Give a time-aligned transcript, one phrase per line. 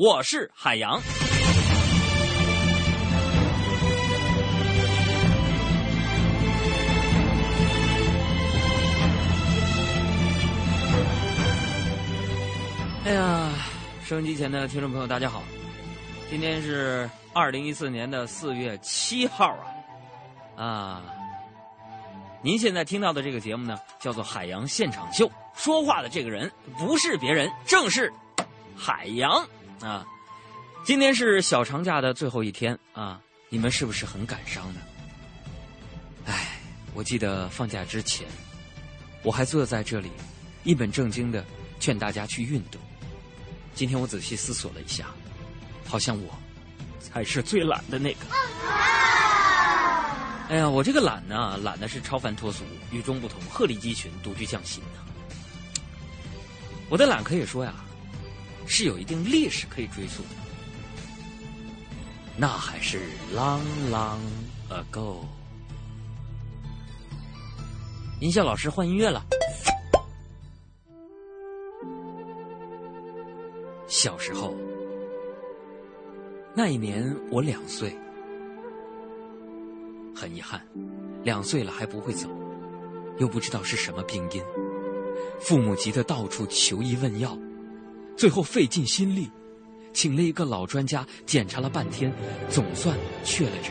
[0.00, 1.02] 我是海洋。
[13.04, 13.50] 哎呀，
[14.04, 15.42] 收音机前的听众朋友，大家好！
[16.30, 19.52] 今天是二零一四年的四月七号
[20.54, 21.02] 啊，啊，
[22.40, 25.26] 您现在听到的这个节目呢，叫做《海洋现场秀》，
[25.56, 28.12] 说话的这个人不是别人，正是
[28.76, 29.44] 海洋
[29.80, 30.06] 啊。
[30.84, 34.80] 今天是小长假的最后一天啊，你们是不是很感伤呢？
[36.26, 36.60] 哎，
[36.94, 38.26] 我记得放假之前，
[39.22, 40.10] 我还坐在这里，
[40.64, 41.44] 一本正经的
[41.80, 42.80] 劝大家去运动。
[43.74, 45.08] 今天我仔细思索了一下，
[45.86, 46.38] 好像我
[47.00, 48.20] 才是最懒的那个。
[50.48, 55.00] 哎呀，我这个懒呢，懒的是超凡脱俗、与众不同、鹤立鸡群、独具匠心呢。
[56.88, 57.74] 我的懒可以说呀，
[58.68, 60.28] 是有一定历史可以追溯的，
[62.36, 63.00] 那还是
[63.34, 64.18] long long
[64.70, 65.24] ago。
[68.20, 69.24] 音效老师换音乐了。
[73.86, 74.54] 小时候，
[76.54, 77.96] 那一年我两岁，
[80.14, 80.62] 很遗憾，
[81.24, 82.28] 两岁了还不会走，
[83.18, 84.42] 又不知道是什么病因，
[85.40, 87.36] 父母急得到处求医问药，
[88.18, 89.30] 最后费尽心力，
[89.92, 92.12] 请了一个老专家检查了半天，
[92.50, 93.70] 总算确了诊。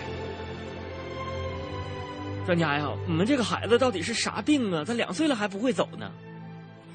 [2.45, 4.85] 专家呀，我们这个孩子到底是啥病啊？
[4.85, 6.09] 他两岁了还不会走呢？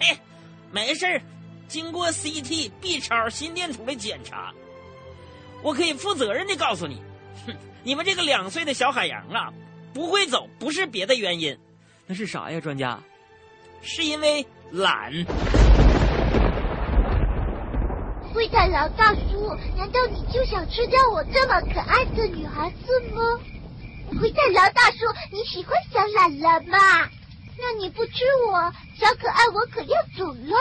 [0.01, 0.17] 嘿，
[0.73, 1.21] 没事儿。
[1.69, 4.51] 经过 CT、B 超、心电图的检查，
[5.63, 7.03] 我可以负责任的告诉你，
[7.47, 9.53] 哼，你们这个两岁的小海洋啊，
[9.93, 11.55] 不会走，不是别的原因，
[12.07, 12.99] 那是啥呀，专家？
[13.83, 15.13] 是因为懒。
[18.35, 23.41] 灰太狼大叔，难道你就想吃掉我这么可爱的女孩子吗？
[24.21, 24.99] 灰太狼大叔，
[25.33, 26.79] 你喜欢小懒懒吗？
[27.59, 28.13] 那你不吃
[28.47, 30.55] 我，小可爱，我可要走了。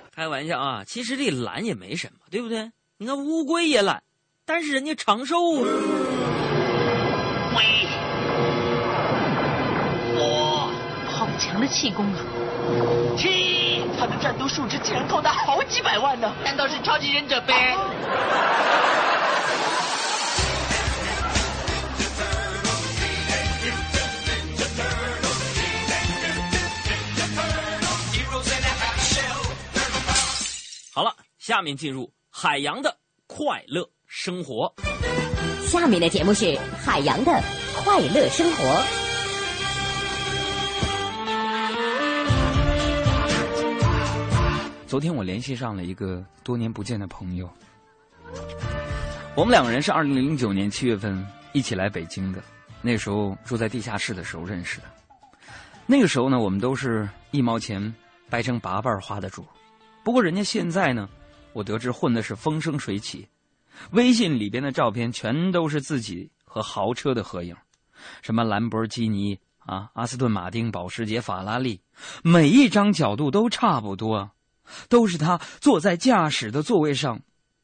[0.16, 2.72] 开玩笑啊，其实这懒也没什么，对不对？
[2.96, 4.02] 你看乌龟也懒，
[4.46, 5.36] 但是人家长寿。
[5.58, 5.68] 龟，
[10.16, 10.72] 我
[11.06, 12.18] 好强的气功啊！
[13.16, 13.61] 气，
[14.02, 16.34] 他的战斗数值竟然高达好几百万呢！
[16.42, 17.76] 难道是超级忍者呗？
[30.92, 32.96] 好了，下面进入海洋的
[33.28, 34.74] 快乐生活。
[35.68, 37.40] 下面的节目是海洋的
[37.84, 39.01] 快乐生活。
[44.92, 47.50] 昨天我联系上了一个多年不见的朋友，
[49.34, 52.44] 我们两个人是二零零九年七月份一起来北京的，
[52.82, 54.84] 那时候住在地下室的时候认识的。
[55.86, 57.82] 那个时候呢，我们都是一毛钱
[58.28, 59.46] 掰成八瓣花的主。
[60.04, 61.08] 不过人家现在呢，
[61.54, 63.26] 我得知混的是风生水起，
[63.92, 67.56] 微信里边的照片全都是自己和豪车的合影，
[68.20, 71.80] 什么兰博基尼啊、阿斯顿马丁、保时捷、法拉利，
[72.22, 74.30] 每一张角度都差不多，
[74.88, 77.20] 都是他坐在驾驶的座位上，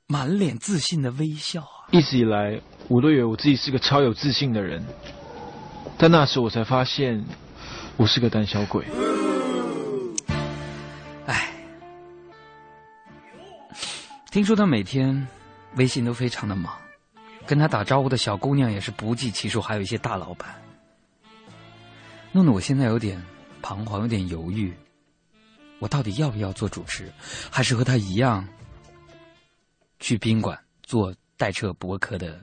[0.07, 1.89] 满脸自信的微笑啊！
[1.91, 4.85] 一直以来，我都以为我自己是个超有自信的人，
[5.97, 7.25] 但那时我才发现，
[7.97, 8.85] 我是个胆小鬼。
[11.27, 11.49] 哎
[14.31, 15.27] 听说他每天
[15.77, 16.73] 微信都非常的忙，
[17.47, 20.55] 跟他打招呼的小姑娘也是不计其数，还有一些大老板，
[22.33, 23.23] 弄得我现在有点
[23.63, 24.75] 彷徨，有点犹豫，
[25.81, 27.13] 我到底要不要做主持，
[27.51, 28.47] 还是和他一样
[30.01, 32.41] 去宾馆做代测博客的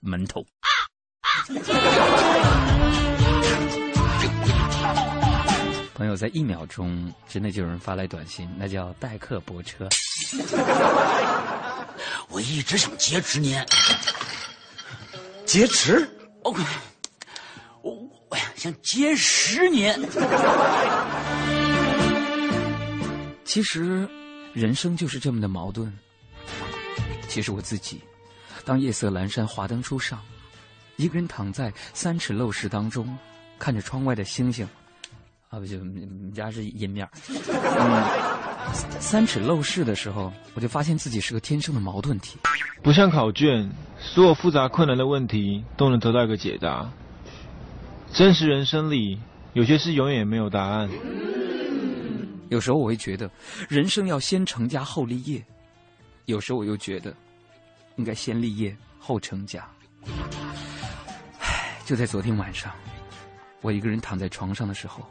[0.00, 0.44] 门头？
[5.94, 9.88] 朋友在一秒钟之内就有人发来短信，那叫代客泊车。
[12.28, 13.60] 我一直想劫持您，
[15.44, 16.08] 劫持
[16.42, 16.62] ？OK，
[17.82, 17.92] 我
[18.28, 19.92] 我，想劫持您。
[23.48, 24.06] 其实，
[24.52, 25.90] 人生就是这么的矛盾。
[27.28, 27.98] 其实我自己，
[28.62, 30.20] 当夜色阑珊，华灯初上，
[30.96, 33.16] 一个人躺在三尺陋室当中，
[33.58, 34.68] 看着窗外的星星。
[35.48, 38.04] 啊，不就你们家是阴面嗯，
[39.00, 42.36] 三尺陋室的时候，我就发现自己是个天生的矛盾体。
[42.82, 46.92] 不像考卷，所有复杂困难的问题都能得到一个解答。
[48.12, 49.18] 真实人生里，
[49.54, 50.90] 有些事永远也没有答案。
[52.50, 53.30] 有时候我会觉得，
[53.68, 55.40] 人生要先成家后立业；
[56.24, 57.14] 有时候我又觉得，
[57.96, 59.68] 应该先立业后成家。
[61.38, 62.72] 唉，就在昨天晚上，
[63.60, 65.06] 我一个人躺在床上的时候，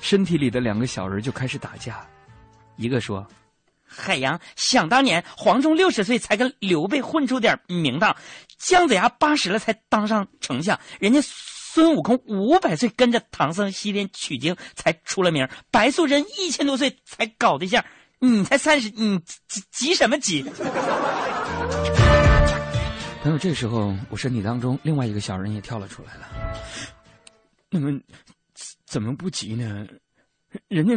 [0.00, 2.06] 身体里的两个小人就开始打架。
[2.76, 3.26] 一个说
[3.84, 8.16] ：“海洋，想当年黄忠六十岁才跟刘备混出点名堂，
[8.58, 11.20] 姜子牙八十了才当上丞相，人家。”
[11.76, 17.84] 孙悟空五百岁跟着唐僧西天取经才出了名，白素贞一千多岁才搞对象，
[18.18, 20.42] 你才三十，你急急什么急？
[23.22, 26.26] 朋友，这时候我身体当中另外一个小人也跳了出来了。
[27.68, 28.00] 那么
[28.86, 29.86] 怎么不急呢？
[30.68, 30.94] 人家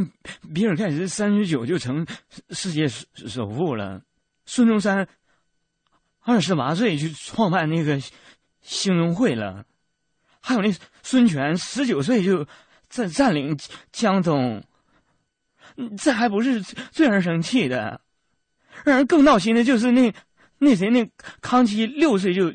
[0.54, 2.08] 比尔盖茨三十九就成
[2.52, 4.02] 世界首富了，
[4.46, 5.10] 孙中山
[6.22, 8.02] 二十八岁就创办那个
[8.62, 9.66] 兴隆会了。
[10.41, 12.45] 还有那孙权十九岁就
[12.89, 13.57] 占占领
[13.91, 14.63] 江东，
[15.97, 18.01] 这还不是最让人生气的，
[18.83, 20.12] 让人更闹心的就是那
[20.57, 21.07] 那谁那
[21.41, 22.51] 康熙六岁就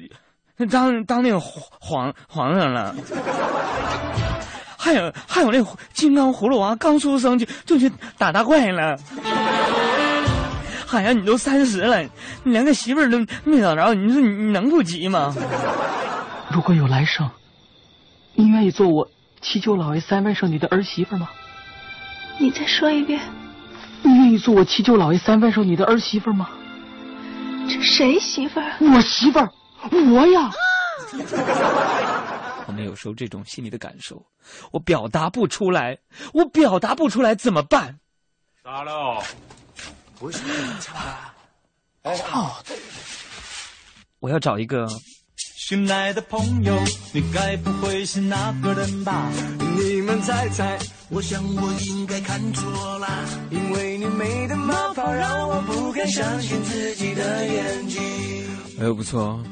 [0.70, 2.94] 当当那个皇皇上了，
[4.78, 8.98] 还有还有那金刚葫芦娃刚出生就就去打大怪了，
[10.86, 12.02] 海洋你都三十了，
[12.42, 15.34] 你连个媳妇儿都没找着，你说你能不急吗？
[16.50, 17.30] 如果有来生。
[18.34, 19.10] 你愿意做我
[19.40, 21.30] 七舅老爷三外甥女的儿媳妇吗？
[22.38, 23.20] 你再说一遍。
[24.02, 26.50] 你愿意做我七舅老爷三外甥女的儿媳妇吗？
[27.68, 28.76] 这谁媳妇儿？
[28.80, 29.50] 我媳妇儿，
[29.90, 30.50] 我呀。
[32.66, 34.26] 我们有时候这种心里的感受，
[34.72, 35.98] 我表达不出来，
[36.32, 38.00] 我表达不出来怎么办？
[38.64, 39.22] 咋了？
[40.20, 41.34] 为什么唱啊？
[42.02, 42.56] 哦，
[44.18, 44.88] 我要找一个。
[45.66, 46.78] 新来的朋友，
[47.10, 49.32] 你该不会是那个人吧？
[49.78, 50.78] 你们猜猜，
[51.08, 58.02] 我想我应该看错啦，因为你美的冒泡让我不敢相信自己的眼睛。
[58.78, 59.44] 哎呦，不错哦。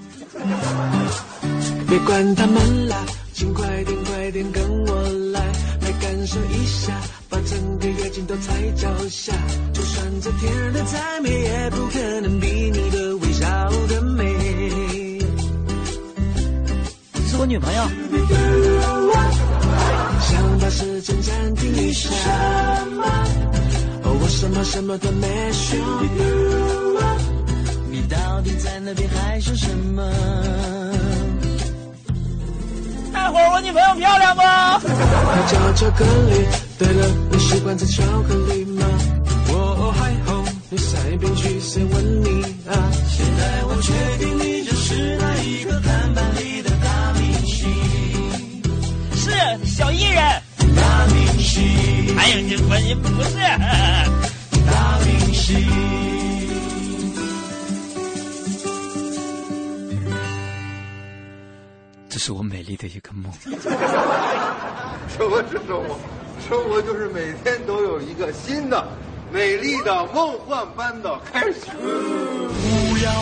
[1.88, 5.41] 别管他们啦，请快点快点跟我来，
[5.81, 6.93] 来感受一下，
[7.31, 9.32] 把整个夜景都踩脚下。
[9.73, 12.62] 就算这天的再美，也不可能比
[17.43, 17.83] 我女朋友。
[20.21, 22.09] 想把时间暂停一下，
[24.05, 25.77] 我什么什么都没说。
[27.91, 30.09] 你到底在那边害羞什么？
[33.12, 34.43] 大伙儿，我女朋友漂亮不？
[34.43, 36.47] 她叫巧克力，
[36.79, 38.87] 对了，你喜欢吃巧克力吗？
[39.49, 42.71] 我还好，你塞边去谁问你啊？
[43.11, 43.93] 现在我确
[44.25, 46.71] 定你就是那一个看板里的。
[49.65, 50.43] 小艺人，
[50.77, 51.63] 大明星。
[52.17, 53.39] 哎呀，这不是不是
[54.67, 55.67] 大明星。
[62.09, 63.33] 这是我美丽的一个梦。
[63.43, 65.99] 什么是生活？
[66.49, 68.87] 生活就是每天都有一个新的、
[69.33, 71.71] 美丽的、梦幻般的开始。
[71.73, 73.13] 不要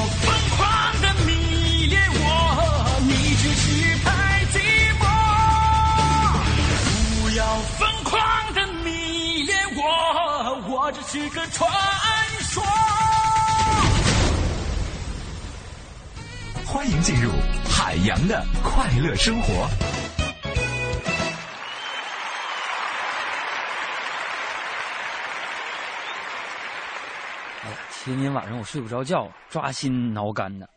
[11.12, 11.68] 是个传
[12.38, 12.62] 说。
[16.64, 17.32] 欢迎进入
[17.68, 19.68] 海洋的快乐生活。
[27.64, 30.70] 哎呀，前天晚上我睡不着觉，抓心挠肝的。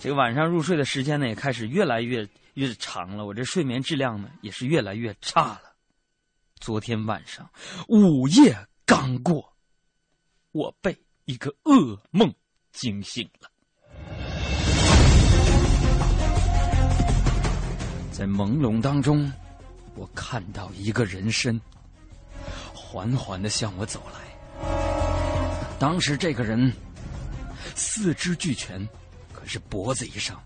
[0.00, 3.24] 这个晚上入睡的时间呢，也开始越来越越长了。
[3.24, 5.60] 我这睡眠质量呢，也是越来越差了。
[6.58, 7.48] 昨天晚上
[7.86, 8.56] 午夜
[8.86, 9.50] 刚过，
[10.52, 12.32] 我被一个噩梦
[12.72, 13.50] 惊醒了。
[18.12, 19.32] 在朦胧当中，
[19.94, 21.58] 我看到一个人身
[22.74, 24.68] 缓缓的向我走来。
[25.78, 26.70] 当时这个人
[27.74, 28.86] 四肢俱全，
[29.32, 30.40] 可是脖子以上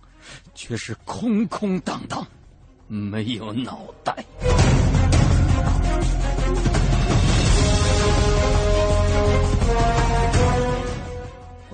[0.55, 2.25] 却是空空荡荡，
[2.87, 4.25] 没有脑袋。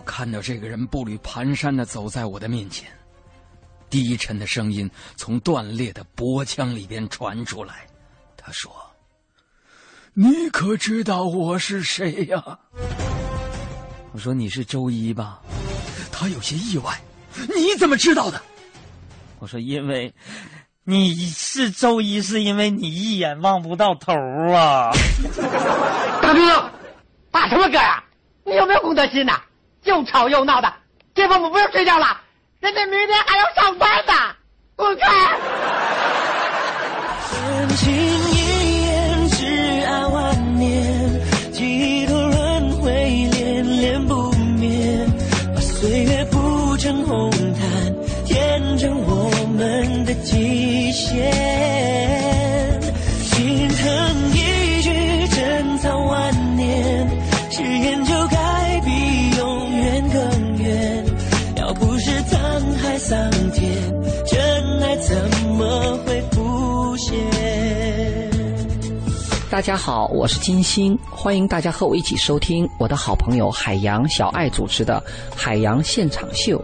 [0.05, 2.89] 看到这个人步履蹒跚的走在我的面前，
[3.91, 7.87] 低沉的声音从断裂的脖腔里边传出来。
[8.37, 8.71] 他说
[10.15, 12.59] ：“你可知道我是谁呀？”
[14.13, 15.41] 我说：“你是周一吧？”
[16.13, 17.01] 他有些意外
[17.57, 18.41] ：“你怎么知道的？”
[19.41, 20.15] 我说：“因为。”
[20.87, 24.13] 你是周一，是因为你一眼望不到头
[24.53, 24.93] 啊！
[26.21, 26.71] 大哥，
[27.31, 28.05] 打什么嗝呀？
[28.45, 29.41] 你有没有公德心呐？
[29.85, 30.73] 又吵又闹的，
[31.15, 32.21] 这会我不用睡觉了，
[32.61, 34.13] 人家明天还要上班呢，
[34.77, 35.07] 滚开！
[69.55, 75.01] 大家好，我是金星，欢迎大家和我一起收听我的好朋友海洋小爱主持的
[75.37, 76.59] 《海洋现场秀》。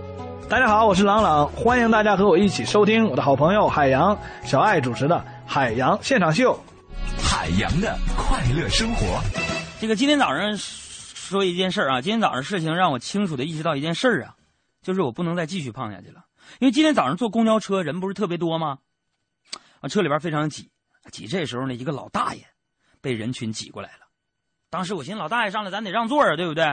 [0.49, 5.15] 大家好，我是朗朗，欢迎大家和我一起收听我的好朋友海洋小爱主持的
[5.47, 6.53] 《海洋现场秀》。
[7.23, 9.21] 海洋的快乐生活。
[9.81, 14.35] 这个今天早上说一件事儿啊，今天早上事情让我清楚的意识到一件事儿啊，
[14.83, 16.25] 就是我不能再继续胖下去了。
[16.59, 18.79] 因为今天早上坐公交车人不是特别多吗？
[19.79, 20.69] 啊，车里边非常挤，
[21.13, 22.45] 挤这时候呢，一个老大爷
[23.01, 24.07] 被人群挤过来了。
[24.69, 26.65] 当时我寻思，老大爷上来咱得让座啊，对不对？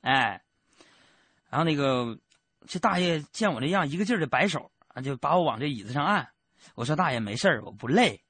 [0.00, 0.42] 哎，
[1.50, 2.18] 然后那个
[2.66, 4.70] 这大爷见我这样，一个劲儿的摆手，
[5.04, 6.28] 就把我往这椅子上按。
[6.74, 8.22] 我说大爷没事儿，我不累。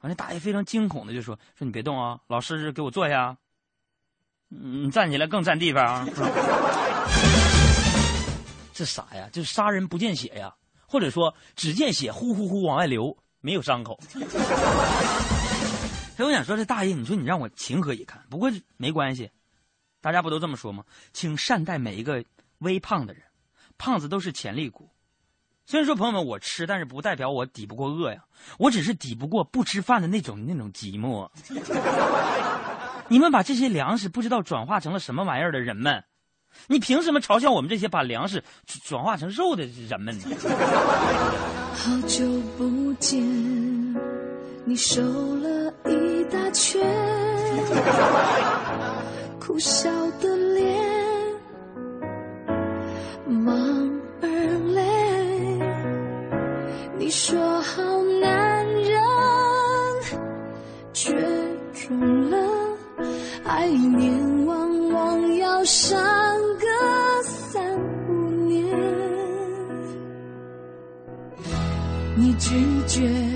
[0.00, 3.36] 完，这大爷非常惊恐的就说：“说你别动啊，老师给我坐下。
[4.50, 6.06] 嗯，站起来更占地方啊。
[8.72, 9.28] ”这啥呀？
[9.32, 10.54] 这杀人不见血呀，
[10.86, 13.98] 或者说只见血呼呼呼往外流，没有伤口。
[16.20, 18.22] 所以我想说，这大爷，你说你让我情何以堪？
[18.28, 19.30] 不过没关系，
[20.02, 20.84] 大家不都这么说吗？
[21.14, 22.22] 请善待每一个
[22.58, 23.22] 微胖的人，
[23.78, 24.90] 胖子都是潜力股。
[25.64, 28.22] 虽然说朋友们我吃，但是不代表我抵不过饿呀，
[28.58, 31.26] 我只是抵不过不吃饭的那种那种寂寞。
[33.08, 36.04] 你们把这些粮食不知道转化成了什么玩意儿的人们。
[36.66, 38.44] 你凭什么嘲笑我们这些把粮食
[38.84, 40.24] 转化成肉的人们呢？
[41.74, 43.18] 好久不见，
[44.66, 45.00] 你瘦
[45.36, 46.80] 了一大圈，
[49.40, 50.78] 苦笑的脸，
[53.26, 53.56] 忙
[54.22, 54.28] 而
[54.74, 54.80] 累。
[56.96, 57.82] 你说好
[58.20, 59.00] 男人，
[60.92, 61.12] 却
[61.72, 62.36] 中了，
[63.44, 66.00] 爱一年往往要伤
[66.58, 67.74] 个三
[68.08, 68.76] 五年。
[72.16, 72.54] 你拒
[72.86, 73.29] 绝。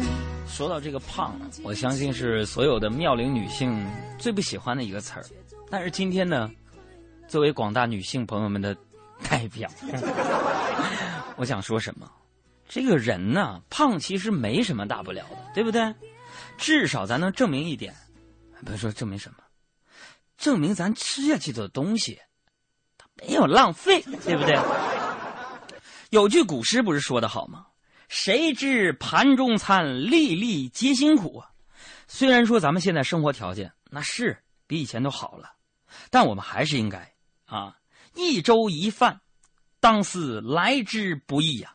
[0.55, 3.85] 说到这个胖，我相信是所有的妙龄女性
[4.21, 5.25] 最不喜欢的一个词儿。
[5.69, 6.49] 但是今天呢，
[7.27, 8.73] 作为广大女性朋友们的
[9.29, 9.69] 代表，
[11.35, 12.09] 我想说什么？
[12.69, 15.93] 这个人呢，胖其实没什么大不了的，对不对？
[16.57, 17.93] 至少咱能证明一点，
[18.65, 19.39] 不是说证明什么，
[20.39, 22.17] 证明咱吃下去的东西，
[22.97, 24.57] 它没有浪费，对不对？
[26.11, 27.67] 有句古诗不是说的好吗？
[28.15, 31.51] 谁知盘中餐，粒粒皆辛苦啊！
[32.07, 35.51] 虽然说咱们现在生活条件那是比以前都好了，
[36.11, 37.13] 但我们还是应该
[37.45, 37.77] 啊，
[38.15, 39.21] 一粥一饭，
[39.81, 41.75] 当思来之不易呀。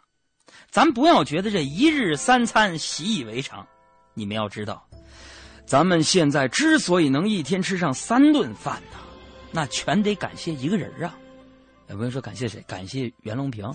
[0.72, 3.68] 咱不要觉得这一日三餐习以为常，
[4.14, 4.88] 你们要知道，
[5.66, 8.98] 咱们现在之所以能一天吃上三顿饭呢，
[9.52, 11.14] 那全得感谢一个人啊！
[11.90, 12.64] 也不用说感谢谁？
[12.66, 13.70] 感谢袁隆平。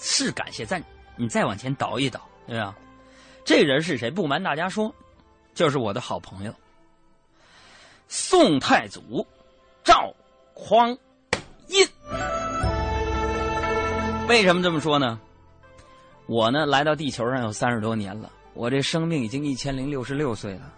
[0.00, 0.82] 是感谢，但
[1.16, 2.74] 你再往前倒一倒，对吧？
[3.44, 4.10] 这人是谁？
[4.10, 4.92] 不瞒大家说，
[5.54, 6.54] 就是我的好朋友，
[8.08, 9.26] 宋太祖
[9.84, 10.12] 赵
[10.54, 10.96] 匡
[11.68, 11.88] 胤。
[14.28, 15.20] 为什么这么说呢？
[16.26, 20.72] 我呢来到地球上有三十多年了，我这生命已经一千零六十六岁了。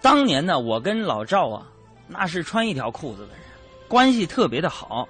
[0.00, 1.66] 当年呢，我跟老赵啊，
[2.06, 3.42] 那是穿一条裤子的人，
[3.88, 5.08] 关系特别的好。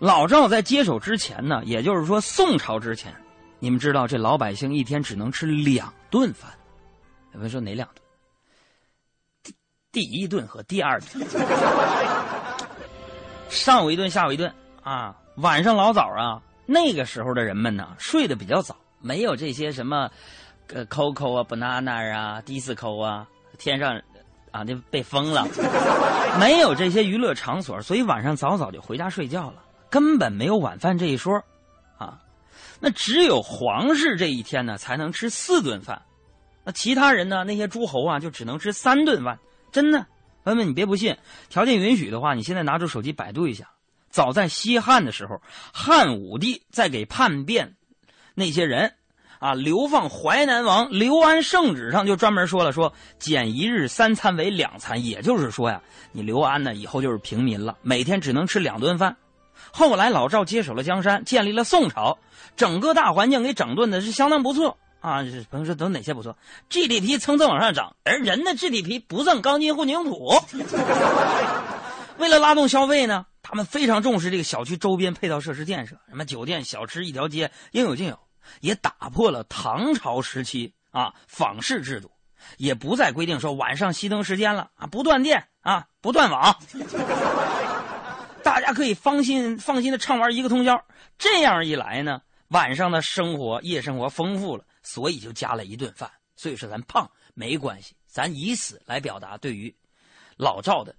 [0.00, 3.14] 老赵在接手之前呢，也就是说宋朝之前，
[3.58, 6.50] 你们知道这老百姓一天只能吃两顿饭。
[7.34, 8.02] 有人说哪两顿？
[9.42, 9.54] 第
[9.92, 11.26] 第一顿和第二顿，
[13.50, 14.50] 上午一顿，下午一顿
[14.82, 15.14] 啊。
[15.36, 20.10] 晚上老早啊，那个时候的人们呢，睡得比较早，没有这些什么，
[20.68, 23.28] 呃，Coco 啊，Banana 啊，Disco 啊，
[23.58, 24.00] 天上
[24.50, 25.46] 啊就被封了，
[26.40, 29.62] 没有这些娱乐场所，所以晚上早早就回家睡觉了。
[29.90, 31.42] 根本没有晚饭这一说，
[31.98, 32.20] 啊，
[32.78, 36.00] 那只有皇室这一天呢才能吃四顿饭，
[36.64, 39.38] 那其他人呢，那些诸侯啊就只能吃三顿饭。
[39.72, 40.06] 真的，
[40.44, 41.16] 朋友们，你别不信，
[41.48, 43.68] 条件允许的话，你现在拿出手机百度一下，
[44.08, 45.40] 早在西汉的时候，
[45.72, 47.76] 汉武帝在给叛变
[48.34, 48.94] 那些人
[49.38, 55.82] 啊，流放淮南王刘安圣旨上就专门说了，说减一日三餐为两餐，也就是说呀，
[56.12, 59.16] 你刘安呢以后就是平民了，每天只能吃两顿饭。
[59.72, 62.18] 后来老赵接手了江山，建立了宋朝，
[62.56, 65.22] 整个大环境给整顿的是相当不错啊。
[65.50, 66.36] 朋友说都哪些不错
[66.68, 70.32] ？GDP 蹭蹭往上涨，而人的 GDP 不挣钢筋混凝土。
[72.18, 78.18] 为了拉动消费呢，他们非常重视这个小区周边配套设施建设，什么酒店、小吃一条街应有尽有，
[78.60, 82.10] 也打破了唐朝时期啊坊市制度，
[82.58, 86.54] 也不再规定说晚上熄灯时间了啊，不断电啊，不断网。
[88.42, 90.84] 大家可以放心放心的畅玩一个通宵。
[91.18, 96.10] 这样一来呢，晚上的生活夜生活丰富了，所以就加了一顿饭。
[96.36, 99.74] 所以说咱胖没关系，咱以此来表达对于
[100.36, 100.94] 老赵的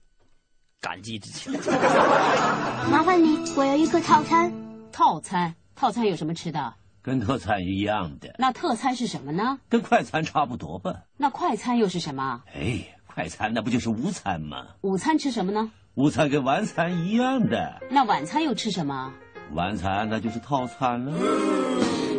[0.80, 1.52] 感激之情。
[2.92, 4.54] 麻烦你，我要一个套餐。
[4.92, 5.56] 套餐？
[5.76, 6.76] 套餐有什么吃的？
[7.02, 8.36] 跟特餐一样的。
[8.38, 9.60] 那特餐是什么呢？
[9.68, 10.94] 跟快餐差不多吧。
[11.18, 12.44] 那快餐又是什么？
[12.54, 14.68] 哎，快餐那不就是午餐吗？
[14.82, 15.72] 午餐吃什么呢？
[15.96, 19.12] 午餐跟晚餐一样的，那晚餐又吃什么？
[19.52, 21.12] 晚餐那就是套餐了。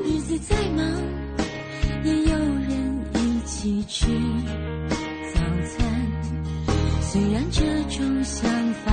[0.04, 0.84] 日子再忙，
[2.04, 4.08] 也有人一起吃
[5.32, 5.88] 早餐。
[7.00, 8.46] 虽然这种想
[8.84, 8.92] 法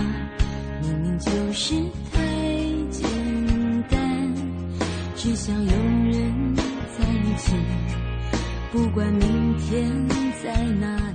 [0.81, 1.75] 明明就是
[2.13, 2.21] 太
[2.89, 4.33] 简单，
[5.17, 7.53] 只想有人在一起，
[8.71, 10.07] 不管明天
[10.41, 11.08] 在哪里。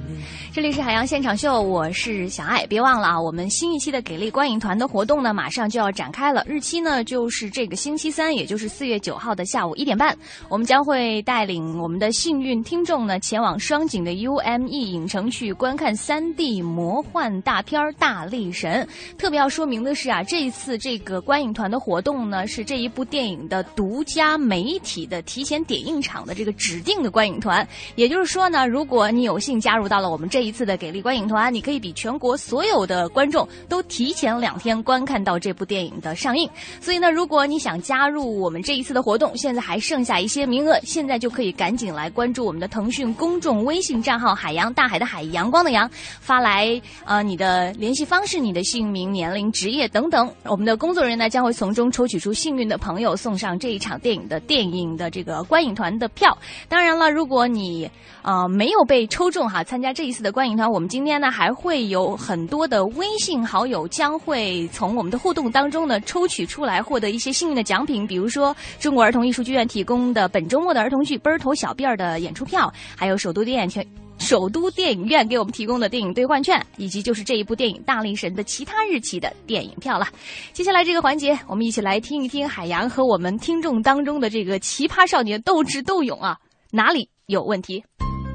[0.55, 2.65] 这里是海洋现场秀，我是小爱。
[2.67, 6.45] 别忘了啊，我们新一期的给力观影团的活动呢，马上就要展开了。
[6.47, 10.17] 日期呢，就是这个星期三，也就是四月九号的下午一点半。
[10.49, 18.87] 我们将会带领我们的幸运听众呢，前往双井的 UME 影城去观看三 D 魔幻大片《大力神》。
[19.19, 27.67] 特别要说明的是啊，这一次这个观影团的活动呢，是这一部电影的独家媒体的提前点映场的这个指定的观影团。
[27.97, 36.49] 也就是说呢，如果你有幸加入到了我们这一次的给力观影团，你可以比全国所有的观众都提前两天观看到这部电影的上映。
[36.81, 45.89] 所以呢，如果你想加入我们这一次的活动，现在还剩下一些名额，现在就可以赶紧来关注我们的腾讯公众微信账号“海洋大海的海阳光的阳”，
[46.21, 56.37] 发来呃你的联系方式、你的姓名、年龄、职业等等，我们的工作人员呢将会从中抽取出幸运的朋友，送上这一场电影的电影的这个观影团的票。
[56.69, 57.91] 当然了，如果你
[58.23, 73.87] 呃没有被抽中哈，参加这一次的观影团，我们今天呢还会有很多的微信好友将会从我们的互动当中呢抽取出来，获得一些幸运的奖品，比如说中国儿童艺术剧院提供的本周末的儿童剧《奔儿头小辫儿》的演出票，还有首都电影圈。
[74.19, 80.09] 首都电影院给我们提供的电影兑换券，以及就是这一部电影《大力神》的其他日期的电影票了。
[80.53, 86.37] 接下来这个环节，我们一起来听一听海洋和我们听众当中的这个奇葩少年斗智斗勇啊，
[86.71, 87.85] 哪里有问题？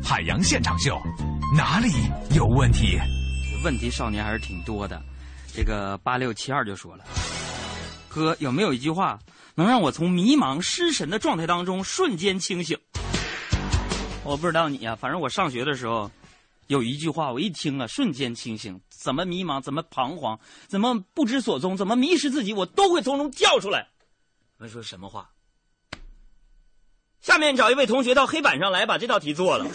[0.01, 0.97] 海洋现场秀，
[1.51, 1.89] 哪里
[2.35, 2.99] 有问题？
[3.63, 5.01] 问题少年还是挺多的。
[5.51, 7.03] 这个八六七二就说了
[8.07, 9.17] ：“哥，有没有一句话
[9.55, 12.77] 能让我从迷茫失神的状态当中瞬间清醒？”
[14.23, 16.11] 我不知道你啊、反正我上学的时候，
[16.67, 18.79] 有一句话我一听啊，瞬间清醒。
[18.89, 23.87] 怎么迷茫，怎么彷徨，怎么不知所踪，怎么迷失自己，我都会从中跳出来。
[24.59, 25.27] 我说什么话？
[27.21, 29.65] 下面找一位同学到黑板上来把这道题做了。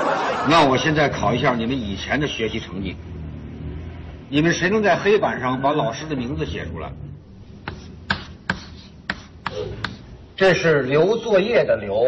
[0.48, 2.96] 那我现在考一下你们以前的学习成绩。
[4.28, 6.90] 你们谁能在黑板上把老师的名字写出来？
[10.36, 12.02] 这是留作业的留，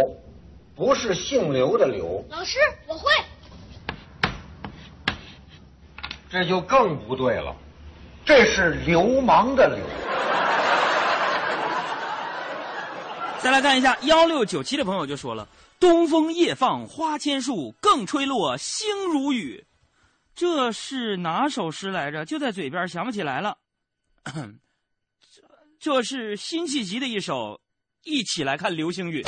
[0.74, 3.12] 不是姓刘的刘，老师，我会。
[6.28, 7.54] 这就更不对了。
[8.24, 9.78] 这是流氓的流。
[13.46, 19.64] 再来看一下幺六九七的朋友就说了：“东风夜放花千树，更吹落星如雨。”
[20.34, 22.24] 这是哪首诗来着？
[22.24, 23.56] 就在嘴边，想不起来了。
[24.24, 24.42] 这
[25.78, 27.60] 这是辛弃疾的一首，
[28.02, 29.22] 一起来看流星雨。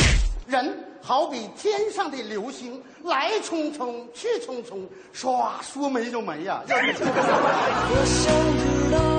[0.48, 9.17] 人好比天上的流星，来匆匆，去匆匆，唰，说没就没呀、 我想知道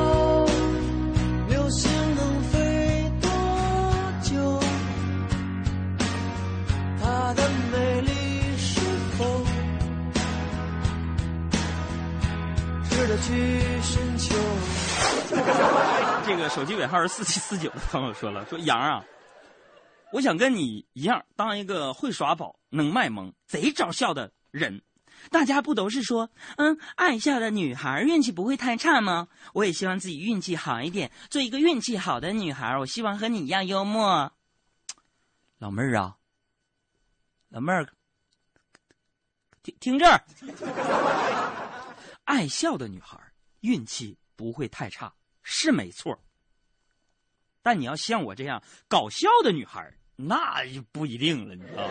[16.50, 19.06] 手机尾号是四七 四九的朋友说了，说杨啊，
[20.12, 24.82] 我想跟你一样，当一个会耍宝、能卖萌、贼招笑的人。
[25.30, 29.28] 大家不都是说，嗯，爱笑的女孩运气不会太差吗？
[29.54, 32.78] 我也希望自己运气好一点，做一个运气好的女孩。
[32.78, 34.32] 我希望和你一样幽默。
[35.58, 36.16] 老妹儿啊，
[37.50, 37.86] 老妹儿，
[39.62, 40.24] 听听这儿，
[42.24, 43.20] 爱笑的女孩
[43.60, 46.18] 运气不会太差，是没错。
[47.70, 51.90] 但你要像我这样搞笑的女孩，那就不一定了，你知道吗？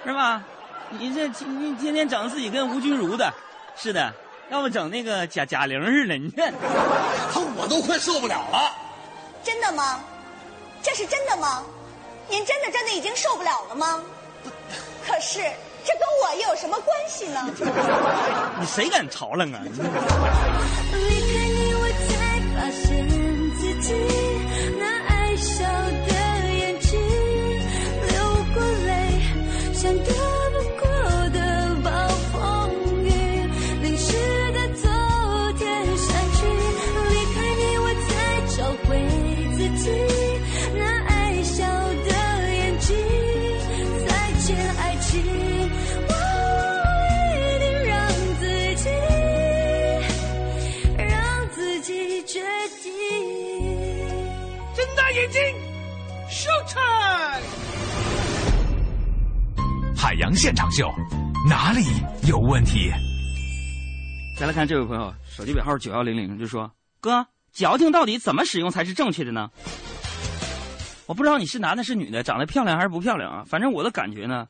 [0.06, 0.42] 是吧？
[0.98, 3.30] 你这你天天整自己跟吴君如的
[3.76, 4.10] 似的，
[4.50, 6.42] 要不整那个贾贾玲似的，你这
[7.58, 8.72] 我都快受不了了。
[9.44, 10.00] 真的吗？
[10.80, 11.62] 这是真的吗？
[12.26, 14.02] 您真的真的已经受不了了吗？
[15.06, 15.40] 可是
[15.84, 17.46] 这跟我又有什么关系呢？
[18.58, 19.60] 你谁敢嘲冷啊？
[55.12, 55.40] 眼睛
[56.30, 57.42] ，show time！
[59.96, 60.88] 海洋现场秀，
[61.48, 61.82] 哪里
[62.28, 62.92] 有问题？
[64.38, 66.70] 再来看这位朋友，手机尾号九幺零零，就说
[67.02, 69.50] ：“哥，矫情到底怎么使用才是正确的呢？”
[71.06, 73.44] 我不知道你是男的是女的，长得漂亮还是不漂亮啊？
[73.48, 74.46] 反正我的感觉呢，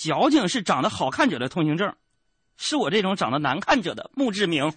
[0.00, 1.94] 矫情是长得好看者的通行证，
[2.56, 4.72] 是我这种长得难看者的墓志铭。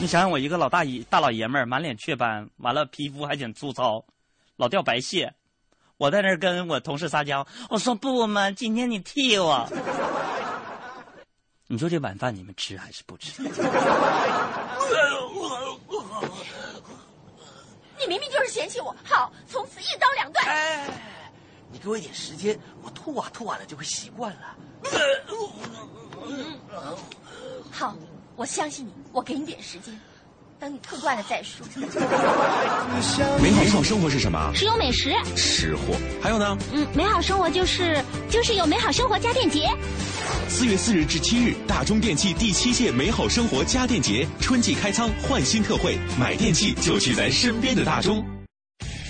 [0.00, 4.04] 你想想，我一个老大爷大老爷们儿，满脸雀斑，完了皮肤还挺粗糙，
[4.56, 5.32] 老掉白屑，
[5.98, 9.64] 我在那儿跟我同事撒娇，我说不嘛，今天你替我。
[11.68, 13.40] 你说这晚饭你们吃还是不吃？
[18.00, 20.44] 你明明就是嫌弃我，好，从此一刀两断。
[20.44, 20.88] 哎，
[21.74, 24.56] 你给我一点时间，我吐啊吐啊的就会习惯了。
[27.68, 27.96] 好，
[28.36, 30.00] 我相信你，我给你点时间，
[30.60, 31.66] 等你吐惯了再说。
[33.42, 34.52] 美好生活是什么？
[34.54, 35.12] 是有美食。
[35.34, 35.96] 吃货。
[36.22, 36.56] 还有呢？
[36.72, 39.68] 嗯，美好生活就是就是有美好生活家电节。
[40.48, 48.24] 四月四日至七日，大中电器第七届美好生活家电节春季开仓换新特惠，买电器就去咱身边的大中。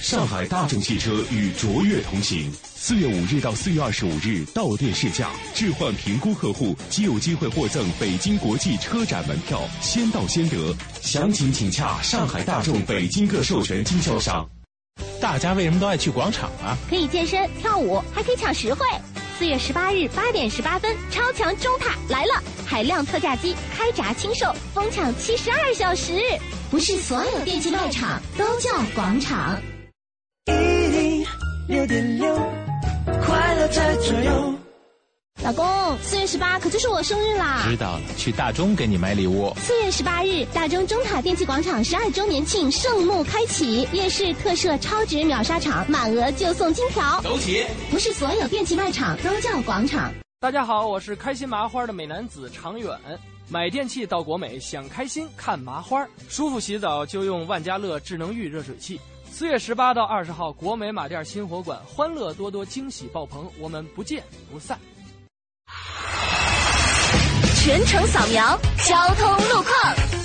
[0.04, 10.76] 上海大众汽车与卓越同行，四月五日到四月二十五日到店试驾，置换评估客户即有机会获赠北京国际车展门票，先到先得。
[11.00, 14.46] 详情请洽上海大众北京各授权经销商。
[15.22, 16.76] 大家为什么都爱去广场啊？
[16.86, 18.84] 可以健身、跳舞，还可以抢实惠。
[19.38, 22.42] 四月十八日八点十八分，超强中塔来了！
[22.66, 26.20] 海量特价机开闸清售，疯抢七十二小时。
[26.70, 29.58] 不是所有电器卖场都叫广场。
[31.66, 32.34] 六点六，
[33.24, 34.54] 快乐在左右。
[35.42, 35.64] 老公，
[36.02, 37.64] 四月十八可就是我生日啦！
[37.66, 39.50] 知道了，去大中给你买礼物。
[39.56, 47.18] 四月十八日，大中中塔电器广场十二周年庆盛幕开启，夜市特设超值秒杀场，满额就送金条。
[47.22, 47.64] 走起！
[47.90, 50.12] 不是所有电器卖场都叫广场。
[50.40, 52.94] 大家好，我是开心麻花的美男子常远。
[53.48, 59.00] 买电器到国美，想开心看麻花，舒服洗澡就用万家乐智能浴热水器。
[59.36, 64.78] 四月十八到二十号，国美马店新火馆，欢乐多多，惊喜爆棚，我们不见不散。
[67.56, 70.23] 全程扫描交通路况。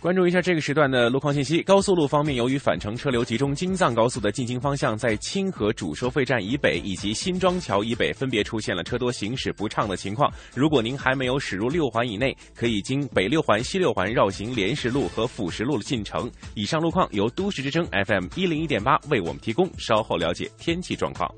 [0.00, 1.60] 关注一下这个时段的路况信息。
[1.62, 10.32] 高速路方面，由于返程车流集中，京藏高速的进京方向在清河主收费站以北以及新庄桥以北分别出现了车多行驶不畅的情况。
[10.54, 16.30] 如果您还没有驶入六环以内，可以经北六环、西六环绕行莲石路和辅石路进城。
[16.54, 19.68] 以上路况由都市之声 FM 一零一点八为我们提供。
[19.78, 21.28] 稍后了解天气状况。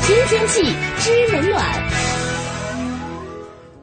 [0.00, 0.62] 知天气
[0.98, 2.15] 知冷暖。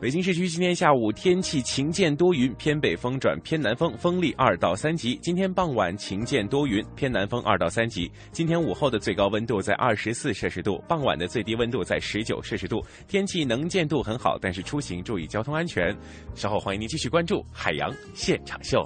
[0.04, 5.18] 北京市区今天下午天气晴间多云，偏北风转偏南风，风力二到三级。
[5.22, 8.12] 今天傍晚晴间多云，偏南风二到三级。
[8.34, 12.84] 今天午后的最高温度在二十四摄氏度，傍晚的最低温度在十九摄氏度。
[13.08, 15.98] 天气能见度很好，但是出行注意交通安全。
[16.36, 18.86] 稍后欢迎您继续关注海洋现场秀。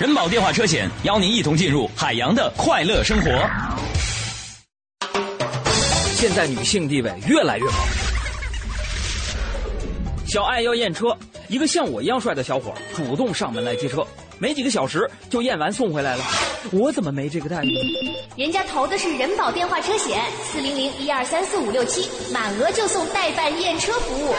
[0.00, 3.30] 人保电话车险邀您一同进入海洋的快乐生活。
[6.26, 7.72] 现在女性地位越来越高。
[10.26, 14.04] 小爱要验车，一个像我一样帅的小伙主动上门来接车，
[14.40, 16.24] 没几个小时就验完送回来了。
[16.72, 17.78] 我怎么没这个待遇？
[18.36, 24.34] 人家投的是人保电话车险，四零零一二三四五六七，满额就送代办验车服务。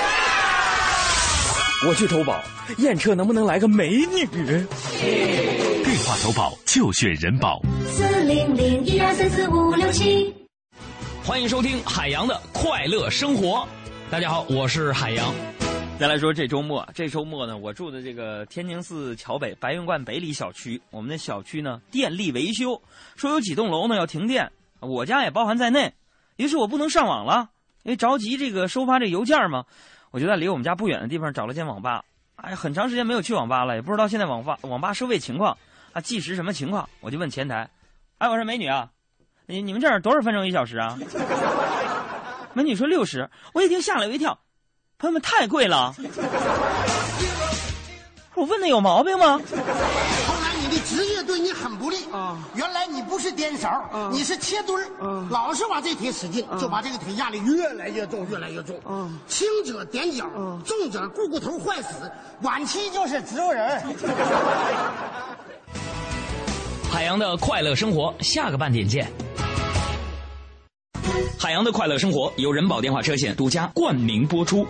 [1.87, 2.43] 我去投保，
[2.79, 4.25] 验车能不能来个美女？
[4.25, 7.61] 电话投保就选人保。
[7.87, 10.35] 四零零一二三四五六七。
[11.27, 13.67] 欢迎收听海洋的快乐生活。
[14.09, 15.35] 大家好，我是海洋。
[15.99, 22.81] 再来说这周末，这周末呢，我住的这个天宁寺桥北白云观北里小区，我们的小区呢电力维修，
[23.17, 25.93] 说有几栋楼呢要停电，我家也包含在内。
[26.37, 27.49] 于是我不能上网了，
[27.83, 29.65] 因为着急这个收发这邮件嘛，
[30.11, 32.05] 我就在离我们家不远的地方找了间网吧。
[32.37, 35.57] 哎，很长时间没有去网吧了，也不知道现在网吧网吧收费情况
[35.91, 37.69] 啊，计时什么情况，我就问前台，
[38.17, 38.89] 哎，我说美女啊，
[39.49, 40.99] 你你们这儿多少分钟一小时啊？
[42.53, 44.37] 美女说六十，我一听吓了我一跳，
[44.97, 45.95] 朋友们太贵了。
[48.33, 49.39] 我问的有毛病吗？
[49.39, 52.37] 后来你的职业对你很不利啊！
[52.55, 58.77] 原来你不是颠勺，你是切墩儿，老是往这腿使劲，就把这个腿压得越来越重，越来越重。
[59.27, 60.29] 轻者踮脚，
[60.65, 63.81] 重者股骨头坏死，晚期就是植物人。
[66.97, 69.07] 海洋的快乐生活，下个半点见。
[71.37, 74.65] 海洋的快乐生活由人保电话车险独家冠名播出。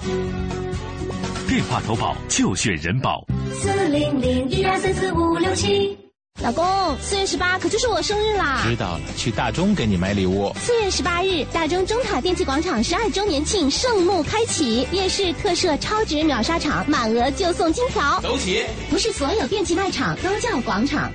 [1.48, 3.26] 电话投保就选人保。
[3.54, 5.98] 四零零一二三四五六七。
[6.44, 6.66] 老公，
[7.00, 8.62] 四月十八可就是我生日啦！
[8.62, 10.52] 知道了，去大中给你买礼物。
[10.58, 18.20] 四月十八日，大中中塔电器广场十二周年庆盛幕开启，夜市特设超值秒杀场，满额就送金条。
[18.20, 18.66] 走起！
[18.90, 21.10] 不是所有电器卖场都叫广场。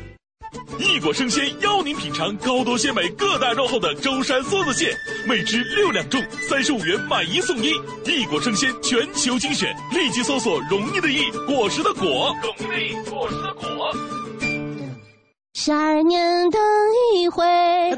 [0.78, 7.72] 一果生鲜邀您品尝高多鲜美个大肉厚的舟山梭子蟹，每只六两重，三十五元买一送一。
[8.04, 13.96] 一果生鲜全球精选，立即搜索“容易的易，果实的果”，容易的易，果实的果。
[15.54, 16.60] 十二年等
[17.14, 17.44] 一回，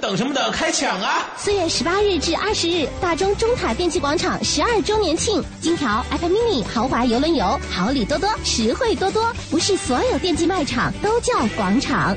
[0.03, 0.53] 等什么等？
[0.53, 1.27] 开抢啊！
[1.37, 9.33] 四月十八日至二十日，大中中塔电器广场十二周年庆，金条、iPad mini、豪华游轮游，好礼多多，实惠多多。
[9.51, 12.15] 不是所有电器卖场都叫广场。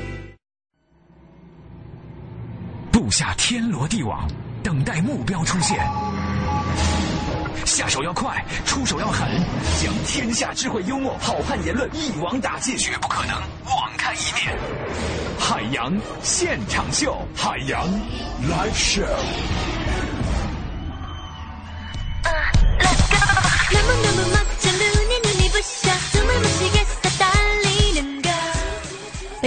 [3.10, 4.28] 下天罗地网，
[4.62, 5.78] 等待目标出现。
[7.64, 9.28] 下手要快，出手要狠，
[9.80, 13.34] 将天下智慧、幽默、好汉言论一网打尽，绝不可能
[13.66, 14.56] 网开一面。
[15.38, 15.92] 海洋
[16.22, 17.86] 现场秀，海洋
[18.42, 19.04] live show。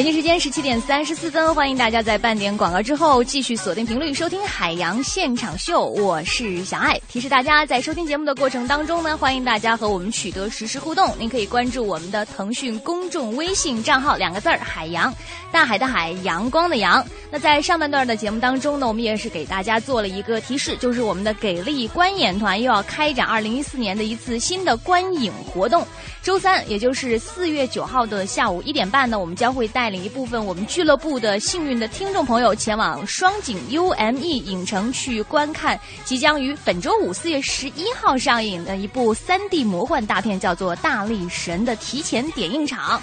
[0.01, 6.99] 北京时间十七点三十四分，欢迎大家在半点广告之后继续锁定频率收听《海洋现场秀》，我是小爱。
[7.07, 11.13] 提示大家，在收听节目的过程当中呢，欢迎大家和我们取得实时互动。
[11.19, 15.13] 您可以关注我们的腾讯公众微信账号，两个字儿“海洋”，
[15.53, 17.05] 大海的海，阳光的阳。
[17.29, 25.85] 那在上半段的节目当中呢，我们也是给大家做了一个提示，就是我们的给力观演团又要开展二零一四年的一次新的观影活动。
[26.23, 43.01] 周三，也就是四月九号的下午一点半呢，我们将会带领一部分我们俱乐部的幸运的听众朋友前往双井 UME 影城去观看即将于本周五四月十一号上映的一部三 D 魔幻大片，叫做《大力神》的提前点映场。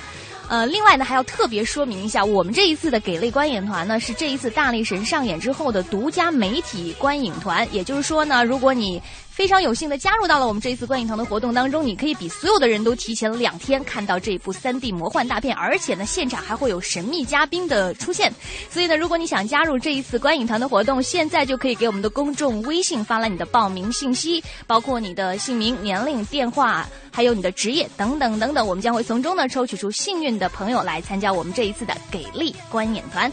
[0.48, 7.68] 呃，另外呢，还要特别说明一下，我们这一次的给力观影团呢，是这一次《大力神》上演之后的独家媒体观影团。
[7.70, 9.02] 也就是说呢，如果你
[9.38, 18.34] 非常有幸的加入到了我们这一次观影团的活动当中，你可以比所有的人都提前两天看到这一部三 D 魔幻大片，而且呢，现场还会有神秘嘉宾的出现。
[18.68, 33.32] 所以呢，如果你想加入这一次观影团的活动，现在就可以给我们的公众微信发来你的报名信息，包括你的姓名、年龄、电话，还有你的职业等等等等，我们将会从中呢抽取出幸运的朋友来参加我们这一次的给力观影团。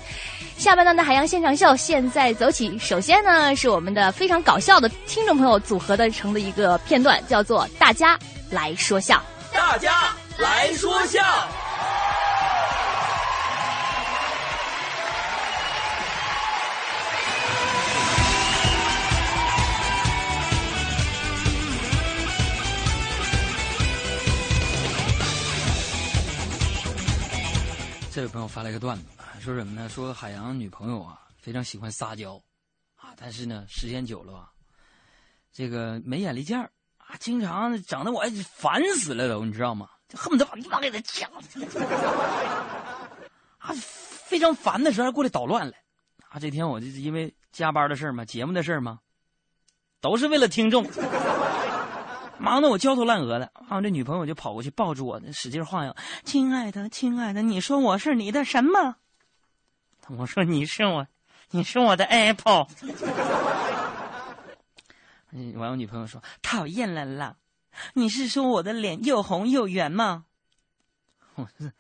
[0.58, 2.78] 下半段的海洋现场秀现在走起。
[2.80, 8.18] 首先呢，是我们的非常搞笑的听众朋友组合的成的一个片段，叫做“大家
[8.50, 9.22] 来说笑”。
[9.54, 11.22] 大家来说笑。
[28.12, 29.04] 这位朋友发了一个段子，
[29.46, 29.88] 说什么呢？
[29.88, 32.34] 说海洋女朋友啊非常喜欢撒娇，
[32.96, 34.52] 啊，但是呢时间久了吧，
[35.54, 38.24] 这个没眼力见儿啊，经常整的我
[38.56, 39.88] 烦死了都，你知道吗？
[40.10, 41.30] 就恨不得把你妈给他抢，
[43.60, 45.74] 啊，非常烦的时候还过来捣乱了，
[46.28, 48.98] 啊，这天我就是因为加班的事儿嘛，节目的事儿嘛，
[50.02, 50.84] 都是为了听众。
[52.40, 53.80] 忙得我焦头烂额的，啊！
[53.80, 58.98] 这女朋友就跑过去抱住我，使劲晃悠：“亲爱的，亲爱的，你说我是你的什么？”
[60.08, 61.08] 我说：“你是我，
[61.52, 62.68] 你是我的 Apple。
[65.56, 67.36] ”完，我女朋友说：“讨厌了啦，
[67.94, 70.26] 你是说我的脸又红又圆吗？
[71.36, 71.72] 我是，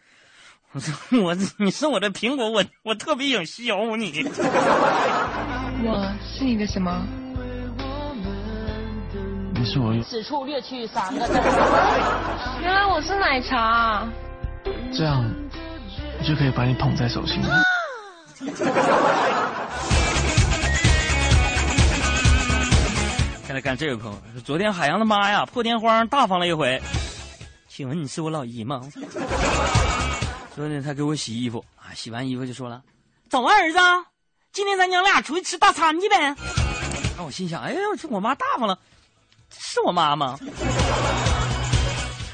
[0.73, 4.23] 我是我，你是我的苹果，我我特别想削你。
[5.88, 7.05] 我是一个什么？
[9.53, 9.97] 你是我。
[10.03, 11.33] 此处略去三个字。
[12.61, 14.05] 原来我是奶茶。
[14.91, 15.23] 这样，
[16.19, 17.45] 我就可以把你捧在手心里。
[23.47, 26.81] 再来看这位朋友，昨天海洋的妈呀破天荒大方了一回。
[27.69, 28.81] 请问你是我老姨吗？
[30.53, 32.81] 昨天他给我洗衣服啊，洗完衣服就说了
[33.29, 33.79] ：“走啊，儿子，
[34.51, 36.35] 今天咱娘俩出去吃大餐去呗。”
[37.17, 38.77] 那我心想：“哎呀，这我妈大方了，
[39.57, 40.37] 是我妈吗？”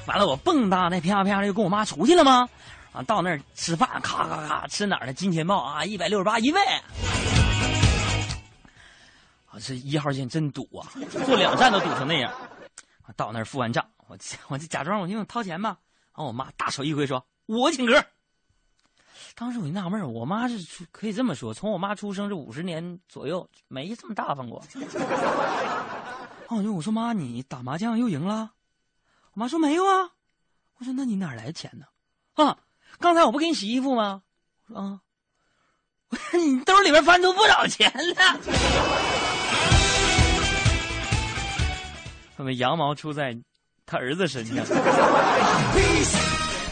[0.07, 2.49] 完了，我蹦跶的啪啪的就跟我妈出去了吗？
[2.93, 6.59] 啊，到那儿吃饭，咔咔咔吃哪儿的金钱豹啊，一百六十八一位。
[9.45, 10.91] 啊，这一号线真堵啊，
[11.25, 12.33] 坐两站都堵成那样。
[13.15, 15.77] 到那儿付完账，我我就假装我就掏钱吧。
[16.13, 18.01] 然后我妈大手一挥说：“我请客。”
[19.35, 24.59] 当时我就纳闷我妈是可以这么说，从我妈出生这五十年左右没这么大方过。
[26.47, 28.51] 啊，我就我说妈，你打麻将又赢了？
[29.33, 30.09] 我妈说没有啊。
[30.77, 31.85] 我说那你哪来的钱呢？
[32.33, 32.57] 啊，
[33.01, 34.21] 刚才我不给你洗衣服吗？
[34.67, 34.99] 我说啊，
[36.37, 38.21] 你兜里边翻出不少钱呢。
[42.37, 43.37] 他们羊毛出在
[43.85, 44.55] 他儿子身上。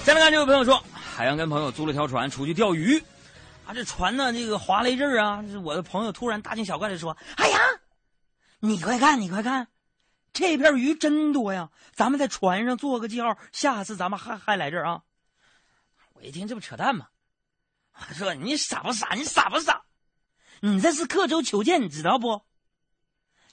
[0.06, 2.98] 再来看这位朋友说，海洋跟朋友租了条船出去钓鱼，
[3.66, 7.60] 啊，这船呢这个划了一阵儿啊，这我的朋友突然大惊小怪的说：“海洋，
[8.60, 9.68] 你快看，你快看，
[10.34, 11.70] 这片鱼真多呀！
[11.94, 15.02] 咱们在船上做个记号，下次咱们还还来这儿啊！”
[16.20, 17.08] 我一听这不扯淡吗？
[18.10, 19.14] 我说你傻不傻？
[19.16, 19.82] 你傻不傻？
[20.60, 22.42] 你这是刻舟求剑，你知道不？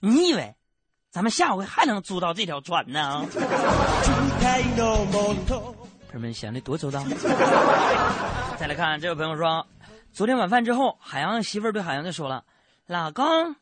[0.01, 0.57] 你以为？
[1.11, 3.25] 咱们下回还能租到这条船呢？
[6.09, 7.03] 朋友们想的多周到。
[8.59, 9.67] 再来看这位朋友说，
[10.13, 12.45] 昨天晚饭之后，海洋媳妇儿对海洋就说了
[12.87, 13.57] ：“老公，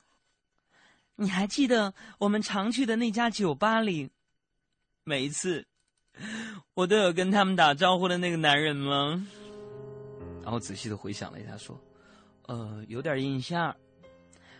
[1.17, 4.11] 你还记得我们常去的那家酒吧里，
[5.05, 5.67] 每一次
[6.75, 9.27] 我都有跟他们打招呼的那个男人吗？”
[10.43, 11.81] 然后仔细的回想了一下，说
[12.47, 13.65] ：“呃，有点印象。”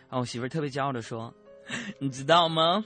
[0.07, 1.33] 然后我媳妇儿特别骄傲的说。
[1.97, 2.85] 你知道吗？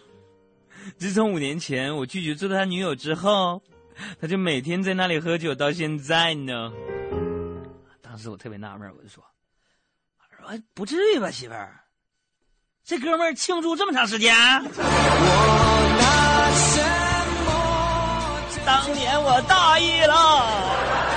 [0.97, 3.61] 自从五年前我拒绝做他女友之后，
[4.21, 6.71] 他就每天在那里喝酒到现在呢。
[8.01, 9.21] 当时我特别纳闷，我就说
[10.31, 11.83] ：“说不至于吧，媳妇儿，
[12.85, 14.33] 这哥们儿庆祝这么长时间？”
[18.65, 21.08] 当年我大意了。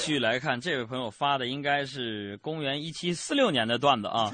[0.00, 4.30] 续来看，这位朋友发的应该是公元一七四六年的段子啊。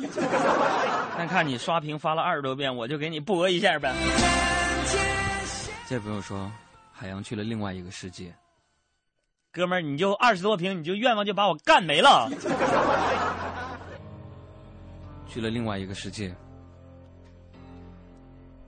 [1.19, 3.93] 但看你刷屏发了二十多遍，我就给你播一下呗。
[5.89, 6.51] 这位朋友说，
[6.93, 8.33] 海洋去了另外一个世界。
[9.51, 12.31] 哥们儿，你就二十多屏，你就愿望就把我干没了。
[15.29, 16.35] 去了另外一个世界。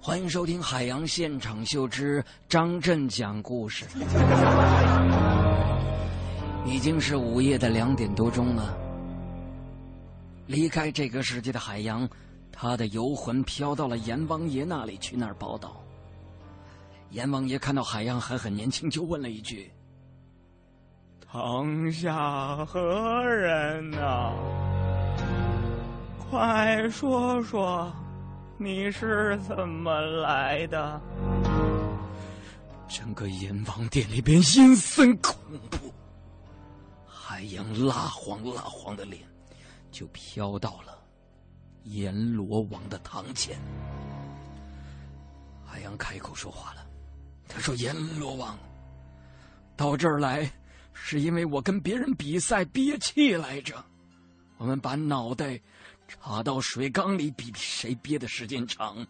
[0.01, 3.85] 欢迎收听《海洋现场秀之张震讲故事》。
[6.69, 8.77] 已经是午夜的两点多钟了。
[10.47, 12.07] 离开这个世界的海洋，
[12.53, 15.83] 他的游魂飘到了阎王爷那里去那儿报道。
[17.11, 19.73] 阎王爷看到海洋还很年轻，就问了一句
[21.27, 24.35] ：“堂下何人呐？
[26.31, 27.91] 快说说，
[28.59, 31.01] 你是怎么来的？”
[32.87, 35.35] 整个阎王殿里边阴森恐
[35.71, 35.88] 怖。
[37.39, 39.23] 海洋蜡黄蜡黄的脸，
[39.93, 40.99] 就飘到了
[41.85, 43.57] 阎罗王的堂前。
[45.65, 46.85] 海洋开口说话了，
[47.47, 48.59] 他说：“阎罗王，
[49.77, 50.51] 到这儿来，
[50.93, 53.85] 是因为我跟别人比赛憋气来着。
[54.57, 55.61] 我们把脑袋
[56.09, 59.07] 插到水缸里，比谁憋的时间长。”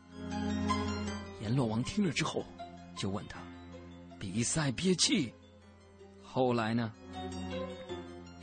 [1.40, 2.44] 阎罗王听了之后，
[2.94, 3.40] 就问他
[4.20, 5.32] ：“比赛憋气，
[6.22, 6.92] 后来呢？”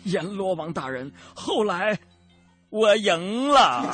[0.05, 1.95] 阎罗王大人，后来
[2.69, 3.85] 我赢了。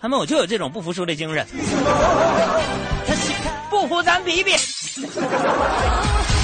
[0.00, 1.44] 他们我就有这种不服输的精神，
[3.70, 4.52] 不服咱比比。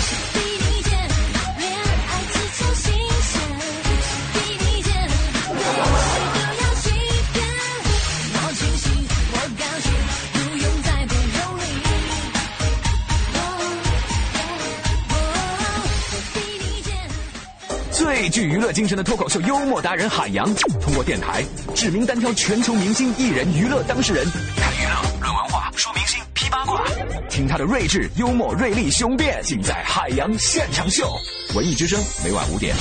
[18.25, 20.47] 最具娱乐精神的脱口秀幽默达人海洋，
[20.81, 21.45] 通过电台
[21.75, 24.25] 指名单挑全球明星、艺人、娱乐当事人，
[24.57, 26.83] 谈娱乐、论文化、说明星、批八卦，
[27.29, 31.07] 听他的睿智、幽默、锐利、雄辩，尽在海洋现场秀。
[31.55, 32.75] 文艺之声每晚五点。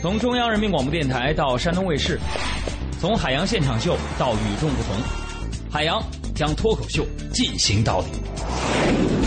[0.00, 2.20] 从中央人民广播电台到山东卫视，
[3.00, 4.94] 从海洋现场秀到与众不同，
[5.68, 6.00] 海洋
[6.32, 7.04] 将脱口秀
[7.34, 9.17] 进行到底。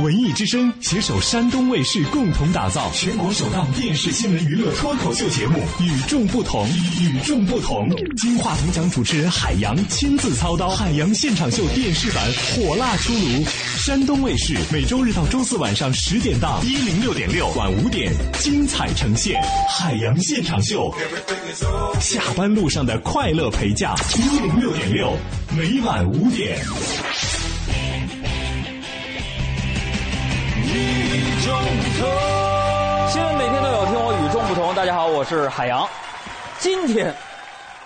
[0.00, 6.68] 文艺之声携手山东卫视共同打造全国首档电视新闻娱乐脱口秀节目《与众不同》，
[7.00, 7.88] 与众不同。
[8.16, 12.24] 金话筒奖主持人海洋亲自操刀，海洋现场秀电视版
[12.56, 13.44] 火辣出炉。
[13.78, 19.40] 山东卫视每周日到周四晚上十点档一零六点六晚五点精彩呈现
[19.78, 20.92] 海洋现场秀，
[22.00, 25.16] 下班路上的快乐陪驾一零六点六
[25.56, 26.58] 每晚五点。
[31.34, 34.72] 与众不同，新闻每天都有，听我与众不同。
[34.72, 35.84] 大家好，我是海洋。
[36.58, 37.12] 今天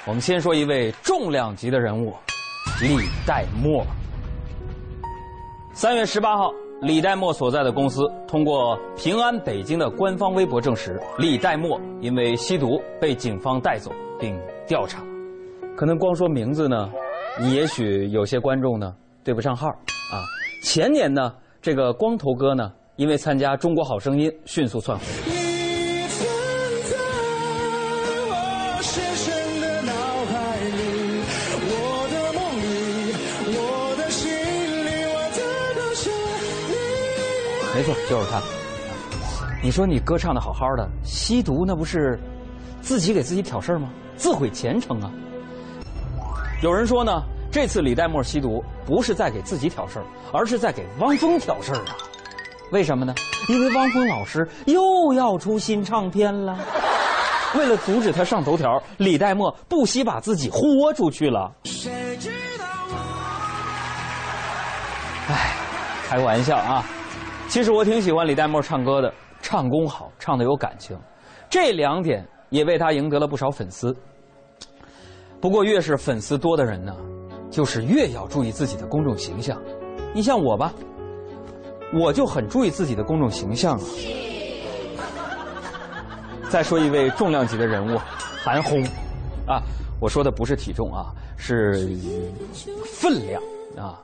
[0.07, 2.15] 我们先说一位重量级的人物——
[2.83, 3.83] 李代沫。
[5.73, 13.91] 三月十八号，李代沫所在的公司通过平安北京的官方微博证实，李代沫因为吸毒被警方带走
[14.21, 15.03] 并调查。
[15.75, 16.91] 可能光说名字呢，
[17.41, 18.95] 你也许有些观众呢
[19.25, 20.21] 对不上号啊。
[20.63, 21.33] 前年呢，
[21.63, 22.71] 这个光头哥呢。
[22.99, 25.07] 因为参加《中国好声音》，迅速窜红。
[37.73, 38.43] 没错，就是他。
[39.63, 42.19] 你说你歌唱的好好的，吸毒那不是
[42.83, 43.91] 自己给自己挑事儿吗？
[44.17, 45.09] 自毁前程啊！
[46.65, 47.23] 有人说呢，
[47.53, 51.97] 这次李代沫吸毒不是在给自己挑事儿，而是在给汪峰挑事儿啊。
[52.71, 53.15] 为什么呢？
[53.49, 56.59] 因为汪峰老师又要出新唱片了。
[57.57, 61.51] 为了阻止他上头条，李代沫不惜把自己豁出去了。
[65.29, 65.55] 哎，
[66.07, 66.85] 开个玩笑啊！
[67.49, 69.11] 其实我挺喜欢李代沫唱歌的，
[69.41, 70.95] 唱功好，唱的有感情，
[71.49, 73.97] 这两点也为他赢得了不少粉丝。
[75.41, 76.95] 不过，越是粉丝多的人呢，
[77.51, 79.59] 就是越要注意自己的公众形象。
[80.13, 80.71] 你像我吧。
[81.93, 83.81] 我就很注意自己的公众形象啊。
[86.51, 87.99] 再说一位重量级的人物，
[88.43, 88.83] 韩红，
[89.47, 89.63] 啊，
[90.01, 91.89] 我说的不是体重啊，是
[92.85, 93.43] 分量
[93.77, 94.03] 啊。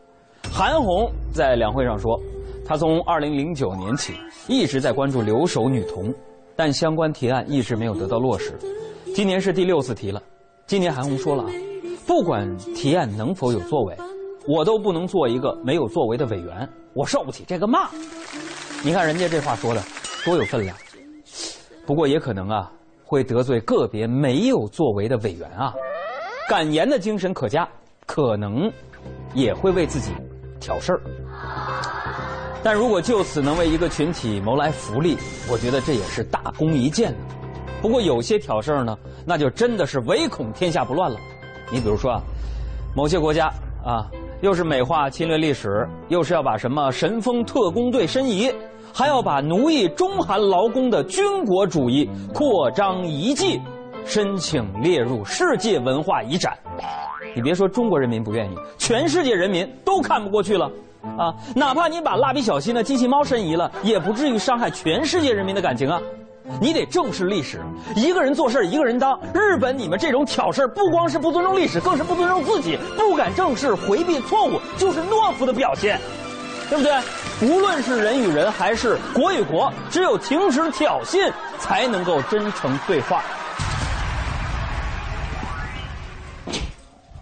[0.53, 2.21] 韩红在两会上说，
[2.67, 4.15] 她从二零零九年起
[4.47, 6.13] 一直在关注留守女童，
[6.55, 8.53] 但相关提案一直没有得到落实。
[9.15, 10.23] 今年是第六次提了，
[10.67, 11.51] 今年韩红说了啊，
[12.07, 13.97] 不管提案能否有作为。
[14.47, 17.89] 我都不能做一个没有作为的委员，我受不起这个骂。
[18.83, 19.83] 你看人家这话说的
[20.25, 20.77] 多有分量。
[21.87, 22.71] 不过也可能啊，
[23.05, 25.75] 会得罪个别没有作为的委员啊。
[26.49, 27.69] 敢言的精神可嘉，
[28.07, 28.71] 可能
[29.35, 30.13] 也会为自己
[30.61, 31.01] 挑事儿。
[32.63, 35.17] 但如果就此能为一个群体谋来福利，
[35.51, 37.15] 我觉得这也是大功一件
[37.83, 41.19] 不过有些挑事儿呢，那就真的是唯恐天下不乱了。
[41.71, 42.23] 你比如说啊，
[42.95, 43.47] 某些国家
[43.85, 44.09] 啊。
[44.45, 48.53] 又是美化侵略历史，又是要把什么神风特工队申遗，
[48.93, 53.59] 还要把奴役中韩劳工的军国主义扩张遗迹
[54.05, 56.53] 申请列入世界文化遗产。
[57.35, 60.71] 你别说中国人民不愿意，全世界人民都看不过去了
[61.17, 61.33] 啊！
[61.57, 65.99] 哪怕你把蜡笔小新的机器猫申遗了，也不至于伤害全世界人民的感情啊！
[66.61, 67.59] 你得正视历史，
[67.97, 69.19] 一个人做事一个人当。
[69.33, 75.99] 日本，你们这种挑事不光是不尊重历史，更是不尊重自己，不敢正视，回避错误，就是懦夫的表现，
[76.69, 76.93] 对不对？
[77.41, 83.23] 无论是人与人，还是国与国，只有停止挑衅，才能够真诚对话。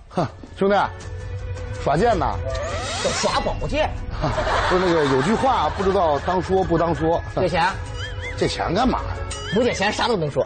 [0.08, 0.26] 哼，
[0.58, 0.74] 兄弟，
[1.84, 2.26] 耍剑呢？
[3.04, 3.88] 叫耍宝剑。
[4.68, 7.22] 不是那个有句话不知道当说不当说。
[7.36, 7.64] 借钱。
[8.42, 9.14] 借钱干嘛呀？
[9.54, 10.44] 不借钱啥都能说。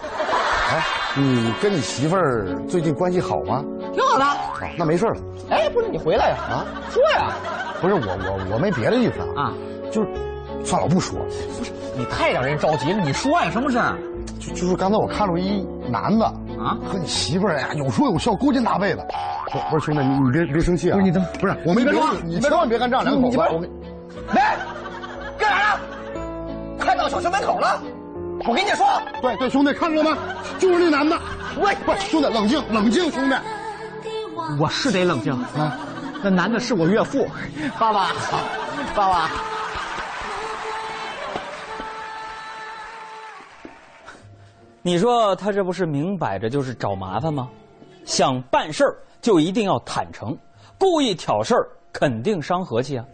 [0.69, 0.85] 哎，
[1.17, 3.65] 你跟你媳妇儿最近关系好吗？
[3.95, 4.25] 挺好的。
[4.25, 4.37] 啊
[4.77, 5.17] 那没事了。
[5.49, 6.37] 哎，不是你回来呀？
[6.51, 7.33] 啊，说呀。
[7.81, 9.45] 不是我我我没别的意思啊。
[9.45, 9.53] 啊，
[9.91, 10.09] 就是
[10.63, 11.19] 算了，我不说。
[11.57, 13.97] 不是你太让人着急了，你说呀，什么事儿？
[14.39, 16.27] 就就是刚才我看着一男的
[16.61, 19.03] 啊，和你媳妇儿呀有说有笑，勾肩搭背的。
[19.51, 20.97] 不不是兄弟，你你别别生气啊。
[20.97, 21.27] 不是你怎么？
[21.41, 23.39] 不是我没别的，你千万别干仗，两口子。
[23.39, 23.67] 我没。
[24.35, 24.55] 来，
[25.39, 25.81] 干啥呢？
[26.79, 27.83] 快到小学门口了。
[28.47, 28.87] 我跟你说。
[29.23, 30.19] 对对兄弟看着了吗？
[30.59, 31.19] 就是那男的。
[31.59, 31.77] 喂。
[31.87, 33.37] 喂兄弟冷静冷静兄弟。
[34.61, 35.33] 我是得冷静。
[35.33, 35.79] 啊。
[36.23, 37.27] 那男的是我岳父。
[37.79, 38.13] 爸爸。
[38.95, 39.31] 爸爸。
[44.83, 47.49] 你说他这不是明摆着就是找麻烦吗？
[48.05, 48.85] 想办事
[49.21, 50.39] 就一定要坦诚
[50.79, 51.57] 故意挑事
[51.93, 53.05] 肯定伤和气啊。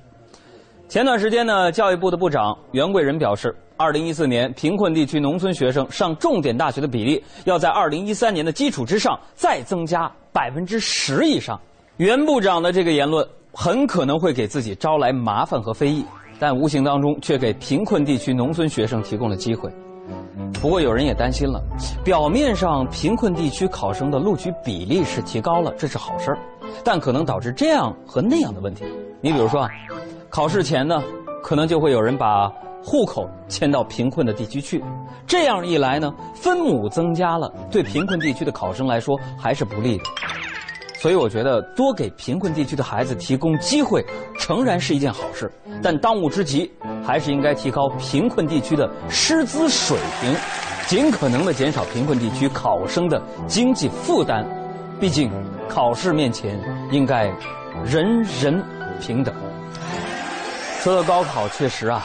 [0.93, 11.59] 前段时间呢，教育部的部长袁贵仁表示，二零一四年贫困地区农村学生上重点大学的比例要在二零一三年的基础之上再增加百分之十以上。
[11.97, 16.05] 袁部长的这个言论很可能会给自己招来麻烦和非议，
[16.39, 19.73] 但无形当中却给贫困地区农村学生提供了机会。
[20.61, 21.59] 不过有人也担心了，
[22.05, 26.39] 表面上贫困地区考生的录取比例是提高了，这是好事儿，
[26.85, 28.85] 但可能导致这样和那样的问题。
[29.23, 29.71] 你比如说啊，
[30.33, 30.99] 考试前呢，
[31.43, 32.49] 可能就会有人把
[32.83, 34.83] 户口迁到贫困的地区去，
[35.27, 40.05] 这样一来呢，分母增加了，对贫困地区的考生来说还是不利的。
[40.95, 44.03] 所以我觉得多给贫困地区的孩子提供机会，
[44.39, 45.53] 诚然是一件好事，
[45.83, 46.73] 但当务之急
[47.05, 50.35] 还是应该提高贫困地区的师资水平，
[50.87, 54.43] 尽可能的减少贫困地区考生的经济负担。
[54.99, 55.31] 毕竟，
[55.69, 56.59] 考试面前
[56.91, 57.25] 应该
[57.85, 58.65] 人人
[58.99, 59.35] 平等。
[60.83, 62.05] 说到高考，确实啊，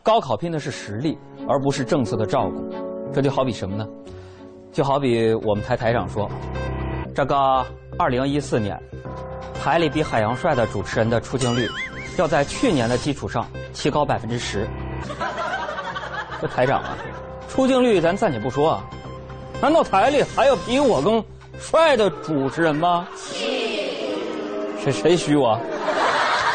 [0.00, 2.72] 高考拼的是实力，而不是政策的照顾。
[3.12, 3.84] 这就好比什么呢？
[4.72, 6.30] 就好比我们台台长说，
[7.12, 7.36] 这个。
[7.96, 8.80] 二零一四年，
[9.60, 11.68] 台里比海洋帅的主持人的出镜率，
[12.16, 14.68] 要在去年的基础上提高百分之十。
[16.40, 16.96] 这台长啊，
[17.48, 18.84] 出镜率咱暂且不说啊，
[19.60, 21.24] 难道台里还有比我更
[21.58, 23.08] 帅的主持人吗？
[24.78, 25.58] 谁谁虚我？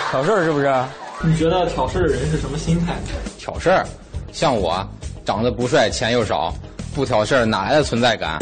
[0.09, 0.73] 挑事儿是不是？
[1.21, 2.93] 你觉得挑事儿的人是什么心态？
[3.37, 3.85] 挑事儿，
[4.31, 4.87] 像我，
[5.25, 6.53] 长得不帅，钱又少，
[6.95, 8.39] 不挑事儿哪来的存在感？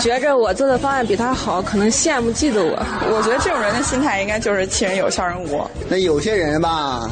[0.00, 2.82] 觉着我做的方案比他好，可能羡慕嫉妒我。
[3.14, 5.62] 我觉得这种人的心态应该就是欺人有笑人无。
[5.88, 7.08] 那有些人吧，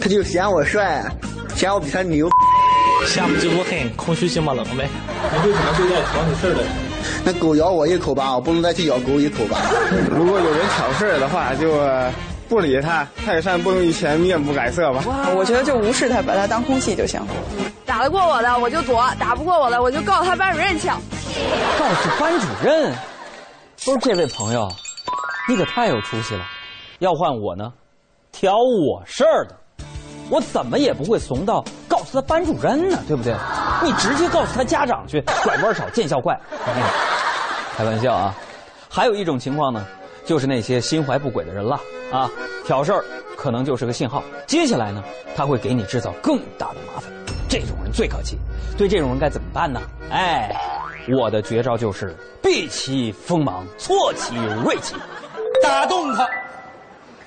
[0.00, 1.04] 他就嫌我帅，
[1.56, 2.28] 嫌我比他牛。
[3.04, 4.88] 羡慕嫉妒恨，空虚寂寞冷呗。
[5.42, 6.70] 你为什么对待挑你事的人？
[7.24, 9.58] 那狗咬我一口吧，我不能再去咬狗一口吧。
[10.10, 11.72] 如果有人挑事儿的话，就
[12.50, 15.04] 不理他，泰山崩于前面不改色吧。
[15.36, 17.24] 我觉得就无视他，把他当空气就行。
[17.86, 20.88] 打得过我的我就躲，打不过我的我就告他班主任去。
[20.88, 22.92] 告诉班主任，
[23.84, 24.68] 不是这位朋友，
[25.48, 26.44] 你可太有出息了。
[26.98, 27.72] 要换我呢，
[28.32, 29.54] 挑我事儿的，
[30.28, 33.32] 我怎么也不会怂到告诉他班主任呢，对不对？
[33.84, 36.36] 你直接告诉他家长去，拐弯少见笑快。
[37.76, 38.34] 开玩笑啊！
[38.88, 39.86] 还有一种情况呢，
[40.30, 41.74] 就是那些心怀不轨的人了
[42.12, 42.30] 啊，
[42.64, 43.04] 挑事儿
[43.36, 45.02] 可能就是个信号，接下来呢，
[45.34, 47.10] 他会给你制造更大的麻烦。
[47.48, 48.38] 这种人最可气，
[48.78, 49.82] 对这种人该怎么办呢？
[50.08, 50.54] 哎。
[51.18, 54.94] 我的绝招就是避其锋芒，挫其锐气，
[55.60, 56.28] 打动他。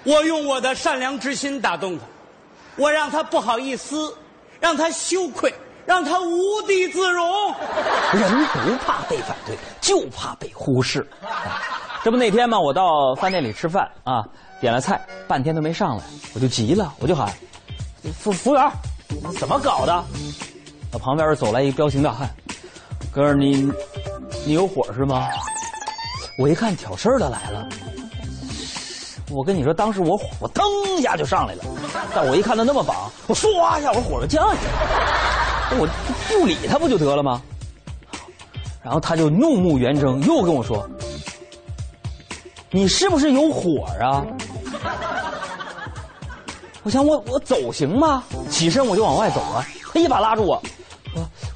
[0.06, 2.06] 我用我的善良之心打动他，
[2.78, 4.16] 我让他不好意思，
[4.62, 5.54] 让他羞愧，
[5.86, 7.54] 让他无地自容。
[8.16, 11.06] 人不怕被反对，就怕被忽视。
[12.04, 14.26] 这不那天嘛，我到饭店里吃饭啊，
[14.60, 16.04] 点了菜，半天都没上来，
[16.36, 17.32] 我就急了，我就喊
[18.20, 18.72] 服服务员，
[19.40, 20.04] 怎么搞的？
[20.92, 22.30] 我旁边走来一彪形大汉。
[23.10, 23.72] 哥儿，你
[24.46, 25.30] 你有火是吗？
[26.38, 27.70] 我一看挑事儿的来了，
[29.30, 30.66] 我跟你说，当时我火我腾
[30.98, 31.64] 一下就上来了，
[32.14, 35.88] 但我一看他那么绑，我唰一下我火就降下去了，我
[36.28, 37.42] 不理他不就得了吗？
[38.84, 40.86] 然后他就怒目圆睁，又跟我说
[42.74, 44.26] ：“你是不是有火啊？”
[46.84, 48.24] 我想我我走行吗？
[48.50, 50.62] 起身我就往外走啊，他一把拉住我。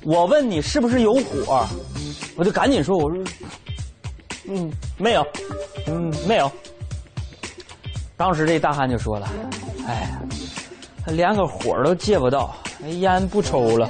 [0.03, 1.67] 我问你是不是有火，
[2.37, 3.21] 我就赶紧说，我说，
[4.47, 5.27] 嗯，没有，
[5.87, 6.49] 嗯，没有。
[8.15, 9.27] 当时这大汉就说了，
[9.87, 10.09] 哎，
[11.05, 12.55] 他连个火都借不到，
[12.99, 13.89] 烟不抽了。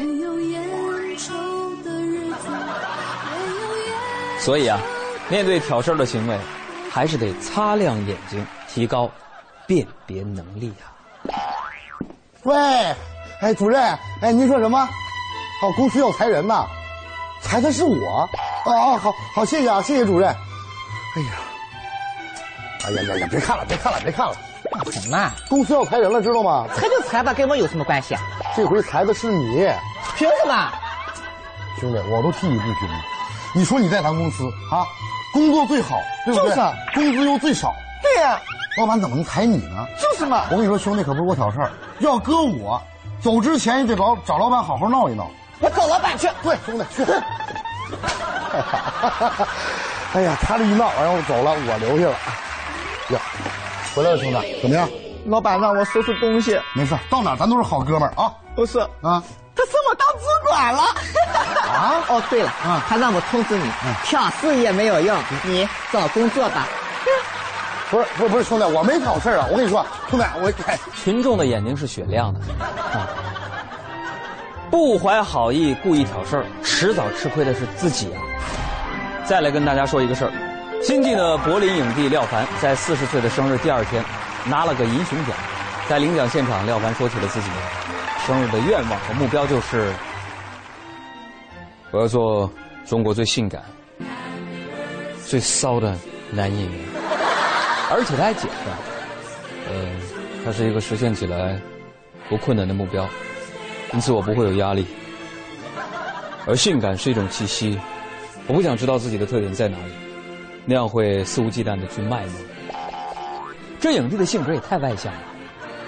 [4.39, 4.79] 所以啊，
[5.29, 6.37] 面对挑事的行为，
[6.97, 9.07] 还是得擦亮眼睛，提高
[9.67, 10.89] 辨别能力啊。
[12.41, 12.55] 喂，
[13.39, 14.79] 哎，主任，哎，您说什么？
[15.61, 16.65] 哦，公司要裁人呐，
[17.39, 18.27] 裁的是我。
[18.65, 20.27] 哦哦，好好，谢谢啊，谢谢主任。
[21.15, 21.29] 哎呀，
[22.87, 24.35] 哎呀呀呀，别看了，别看了，别看了。
[24.91, 25.31] 什么？
[25.47, 26.65] 公司要裁人了，知道吗？
[26.75, 28.21] 裁就裁吧，跟我有什么关系啊？
[28.55, 29.71] 这回裁的是你。
[30.15, 30.71] 凭什么？
[31.79, 32.95] 兄弟，我都替你不平了。
[33.53, 34.81] 你说你在咱公司啊，
[35.33, 36.49] 工作最好，对不对？
[36.49, 36.61] 就是。
[36.93, 37.73] 工资又最少。
[38.01, 38.39] 对呀。
[38.77, 39.85] 老板怎么能裁你呢？
[39.99, 40.45] 就是嘛。
[40.51, 42.81] 我跟你说，兄弟，可不是我挑事儿，要搁我，
[43.19, 45.27] 走之前也得老找老板好好闹一闹。
[45.59, 47.03] 我找老板去，对，兄弟去。
[50.13, 52.11] 哎呀，他这一闹，然后走了，我留下了。
[53.09, 53.19] 呀，
[53.95, 54.87] 回来了，兄弟，怎么样？
[55.25, 56.59] 老板让我收拾东西。
[56.73, 58.31] 没事，到哪咱都是好哥们儿啊。
[58.55, 59.21] 不是啊，
[59.67, 60.83] 他升我当主管了。
[61.67, 62.03] 啊？
[62.07, 62.51] 哦，对了，
[62.87, 63.69] 他让我通知你，
[64.03, 66.67] 挑事也没有用，你找工作吧。
[67.89, 69.47] 不是不是不是，兄弟，我没挑事儿啊！
[69.49, 70.51] 我跟你说，兄弟，我
[70.95, 72.39] 群众的眼睛是雪亮的，
[72.97, 73.07] 啊，
[74.69, 78.19] 不怀好意故意挑事儿，迟早吃亏的是自己啊！
[79.25, 80.31] 再来跟大家说一个事儿，
[80.83, 84.03] 新晋的柏林影帝廖凡在四十岁的生日第二天，
[84.45, 85.35] 拿了个银熊奖。
[85.87, 87.47] 在领奖现场，廖凡说起了自己
[88.27, 89.89] 生日的愿望和目标，就是
[91.91, 92.51] 我要做
[92.85, 93.63] 中国最性感、
[95.25, 95.97] 最骚的
[96.29, 96.79] 男演员。
[97.89, 99.89] 而且他还解释，呃，
[100.43, 101.57] 他是一个实现起来
[102.27, 103.07] 不困难的目标，
[103.93, 104.85] 因此我不会有压力。
[106.45, 107.79] 而性感是一种气息，
[108.45, 109.93] 我不想知道自己的特点在哪里，
[110.65, 112.33] 那样会肆无忌惮的去卖弄。
[113.79, 115.19] 这影帝的性格也太外向了，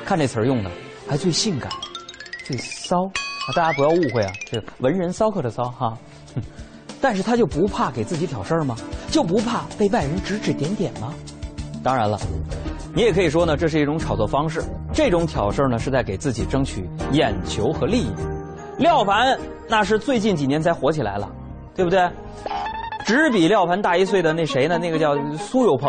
[0.06, 0.72] 看这词儿用的
[1.06, 1.70] 还最性感、
[2.50, 3.08] 最骚！
[3.56, 5.96] 大家不要误会啊，这文人骚客的骚哈。
[7.00, 8.76] 但是他就不怕给自己挑事儿吗？
[9.12, 11.14] 就不怕被外人指指点点吗？
[11.84, 12.20] 当然了，
[12.92, 14.64] 你也可以说呢，这是一种炒作方式。
[14.92, 18.12] 这种挑事儿呢，是在给自己争取眼球和利益。
[18.80, 21.30] 廖凡那是最近几年才火起来了，
[21.76, 22.10] 对不对？
[23.06, 24.80] 只比廖凡大一岁的那谁呢？
[24.80, 25.88] 那个叫苏有朋，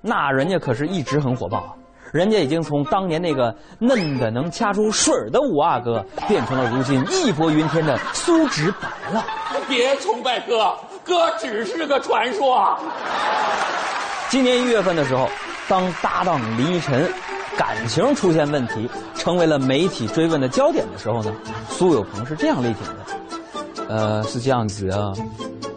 [0.00, 1.74] 那人家可是一直很火爆啊。
[2.12, 9.24] 人家已经从当年那个嫩的能掐出水的五阿哥，变成了如今义薄云天的苏直白了。
[9.68, 12.78] 别崇拜哥，哥只是个传说。
[14.30, 15.28] 今年一月份的时候，
[15.68, 17.10] 当搭档林依晨
[17.56, 21.32] 感情出现问题，成为了媒体追问的焦点的时候呢，
[21.68, 25.12] 苏有朋是这样力挺的：“呃，是这样子啊，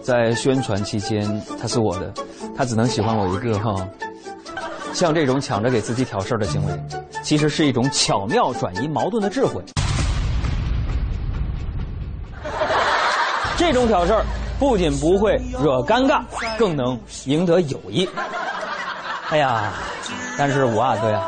[0.02, 2.14] 在宣传期间他是我的，
[2.56, 3.76] 他只能喜欢我一个哈。
[4.94, 6.84] 像这种抢着给自己挑事儿的行为，
[7.24, 9.62] 其实是一种巧妙转移矛盾的智慧。
[13.58, 14.26] 这种挑事儿
[14.60, 16.22] 不仅不会惹尴尬，
[16.58, 18.08] 更能赢得友谊。”
[19.30, 19.72] 哎呀，
[20.38, 21.22] 但是五阿哥呀，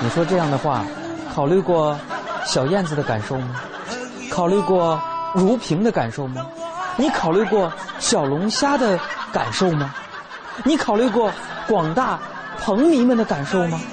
[0.00, 0.84] 你说这样的话，
[1.34, 1.98] 考虑过
[2.44, 3.60] 小燕子的感受吗？
[4.30, 4.98] 考虑过
[5.34, 6.46] 如萍的感受吗？
[6.96, 8.98] 你考虑过小龙虾的
[9.32, 9.94] 感受吗？
[10.64, 11.32] 你考虑过
[11.70, 12.18] 广大
[12.58, 13.80] 朋迷们的感受吗？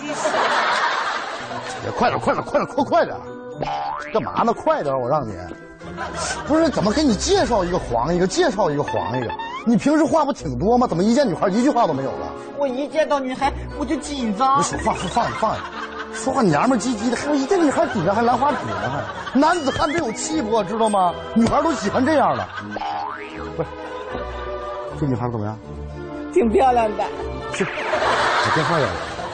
[1.95, 3.15] 快点，快点，快点，快快点！
[4.11, 4.51] 干嘛呢？
[4.51, 5.35] 快点，我让你。
[6.47, 9.27] 不是怎么给你介绍一个黄一个，介绍一个黄一个？
[9.63, 10.87] 你平时话不挺多吗？
[10.87, 12.27] 怎么一见女孩一句话都没有了？
[12.57, 14.57] 我一见到女孩我就紧张。
[14.59, 15.61] 你手放放放下放下，
[16.13, 18.73] 说话娘们唧唧的，还有一见女孩底下还兰花指呢，
[19.33, 21.13] 还男子汉得有气魄，知道吗？
[21.35, 22.43] 女孩都喜欢这样的。
[23.55, 23.69] 不是，
[24.99, 25.55] 这女孩怎么样？
[26.33, 27.03] 挺漂亮的。
[27.53, 28.91] 去，把电话要来。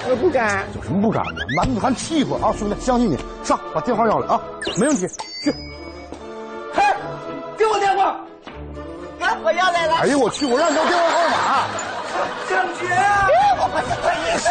[0.10, 0.66] 我不敢。
[0.76, 1.46] 有什么不敢的？
[1.56, 4.42] 男子汉气魄啊，兄弟，相信你，上把电话要来啊，
[4.78, 5.08] 没问题，
[5.44, 5.54] 去。
[6.74, 6.84] 嘿
[7.58, 8.06] 给我电话，
[9.22, 9.96] 啊，我要来了。
[10.02, 11.38] 哎呦我去，我让你要电话号码。
[11.38, 11.68] 啊，
[13.60, 14.50] 我不是这意思。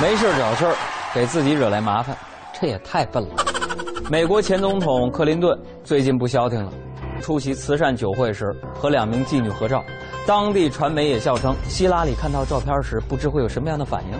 [0.00, 0.74] 没事找事儿，
[1.12, 2.16] 给自己惹来麻烦，
[2.60, 3.34] 这也太笨了。
[4.08, 6.72] 美国前总统克林顿最近不消停了，
[7.20, 9.82] 出席慈善酒会时和两名妓女合照，
[10.26, 14.18] 当地传媒也笑称，希拉里看到照片时不知会有什么样的反应。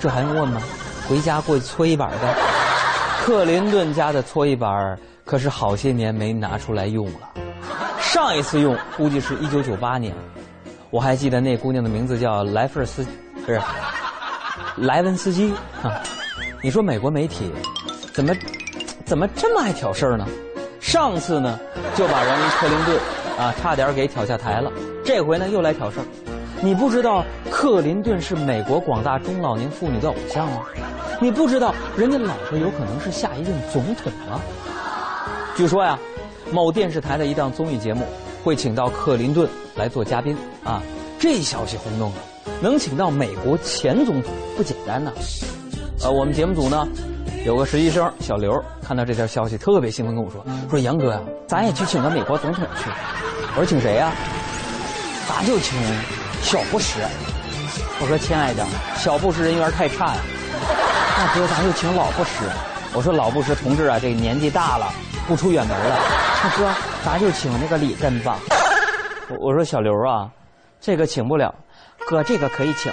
[0.00, 0.60] 这还用问吗？
[1.08, 2.36] 回家过去搓衣板的。
[3.24, 7.30] 克林顿家的搓衣板可是好些年没拿出来用了，
[8.00, 10.14] 上一次用估计是一九九八年。
[10.90, 13.06] 我还记得那姑娘的名字叫莱弗斯，
[13.46, 13.60] 不是
[14.76, 16.02] 莱文斯基啊。
[16.62, 17.52] 你说美国媒体
[18.12, 18.34] 怎么
[19.04, 20.26] 怎么这么爱挑事儿呢？
[20.80, 21.60] 上次呢
[21.94, 22.98] 就把人克林顿
[23.38, 24.72] 啊差点给挑下台了，
[25.08, 26.04] 这回呢又来挑事儿。
[26.60, 30.60] 你不知道克林顿是美国广大中老年妇女的偶像吗？
[31.18, 34.38] 你不知道人家老婆有可能是下一任总统吗？
[35.56, 35.98] 据说呀，
[36.52, 38.04] 某电视台的一档综艺节目
[38.44, 40.82] 会请到克林顿来做嘉宾啊，
[41.18, 42.16] 这消息轰动了，
[42.60, 45.10] 能请到美国前总统不简单呐。
[46.02, 46.86] 呃，我们节目组呢
[47.46, 52.90] 有个实习生小刘，看到这条消息特别兴奋，跟我说：“说杨哥呀，咱也去请个美国总统去。”
[53.56, 54.12] 我说：“请谁呀？”
[55.28, 55.78] 咱就请
[56.42, 57.00] 小布什。
[58.00, 58.64] 我说：“亲爱的，
[58.96, 60.20] 小布什人缘太差呀。”
[61.18, 62.30] 那哥，咱就请老布什。
[62.94, 64.92] 我说：“老布什同志啊，这年纪大了。”
[65.28, 65.98] 不出远门了，
[66.42, 66.72] 大哥，
[67.04, 68.38] 咱就请那个里根吧。
[69.28, 70.26] 我我说小刘啊，
[70.80, 71.54] 这个请不了，
[72.06, 72.90] 哥这个可以请。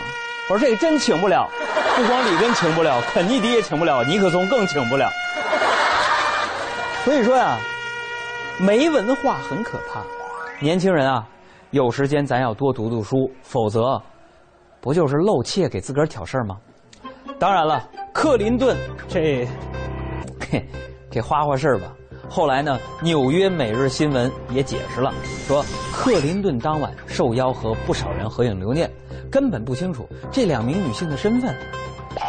[0.50, 1.48] 我说这个真请不了，
[1.96, 5.10] 不光里根请不了，肯尼迪也请不了，尼克松更请不了。
[7.06, 7.58] 所以说呀，
[8.58, 10.02] 没文化很可怕。
[10.60, 11.26] 年轻人啊，
[11.72, 14.02] 有时间咱要多读读书，否则
[14.80, 16.58] 不就是露怯给自个儿挑事儿吗？
[17.38, 19.48] 当然了，克林顿这。
[20.52, 20.66] 嘿。
[21.10, 21.94] 给花花事儿吧。
[22.30, 25.14] 后来呢，纽约每日新闻也解释了，
[25.48, 25.64] 说
[25.94, 28.92] 克林顿当晚受邀和不少人合影留念，
[29.32, 31.56] 根本不清楚这两名女性的身份。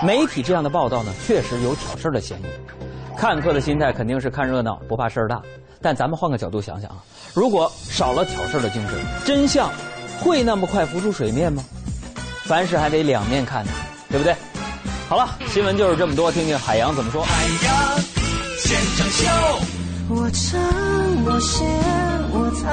[0.04, 2.44] 媒体这样的报道呢，确实有挑事儿的嫌疑。
[3.16, 5.42] 看客的心态肯定是看热闹不怕事儿大，
[5.80, 6.96] 但咱们换个角度想想啊，
[7.34, 9.70] 如果少了挑事儿的精神，真相
[10.20, 11.62] 会那么快浮出水面吗？
[12.44, 13.72] 凡事还得两面看呢，
[14.08, 14.34] 对不对？
[15.08, 17.22] 好了，新闻就是这么多，听听海洋怎么说。
[17.22, 17.98] 海洋
[18.58, 19.28] 现场秀，
[20.08, 20.60] 我唱
[21.24, 21.64] 我写
[22.32, 22.66] 我藏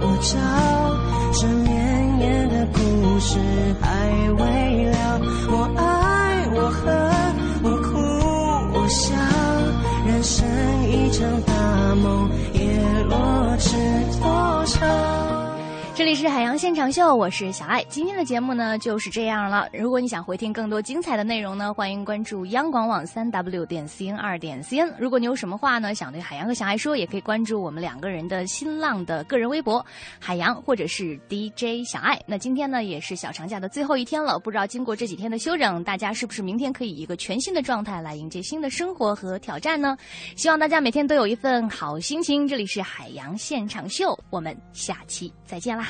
[0.00, 0.34] 我找，
[1.40, 3.38] 这绵延的故事
[3.80, 3.88] 还
[4.32, 5.20] 未了。
[5.48, 6.82] 我爱我恨
[7.62, 7.98] 我哭
[8.78, 9.14] 我笑，
[10.06, 10.44] 人生
[11.16, 12.60] 场大梦，也
[13.04, 13.76] 落知
[14.20, 15.53] 多少。
[15.96, 17.80] 这里是海洋现场秀，我是小爱。
[17.84, 19.68] 今天的节目呢就是这样了。
[19.72, 24.92] 如果你想回听更多精彩的内容呢，欢迎关注央广网三 w 点 cn 二点 cn。
[24.98, 29.86] 如果你有什么话呢想对海洋和小爱说，也可以关注我们两个人的新浪的个人微博
[30.18, 32.20] 海洋或者是 DJ 小爱。
[32.26, 39.96] 那今天呢也是小长假的最后一天了，不知道经过这几天的休整，大家是不是明天可以以一个全新的状态来迎接新的生活和挑战呢？
[40.34, 42.48] 希望大家每天都有一份好心情。
[42.48, 45.83] 这里是海洋现场秀，我们下期再见啦！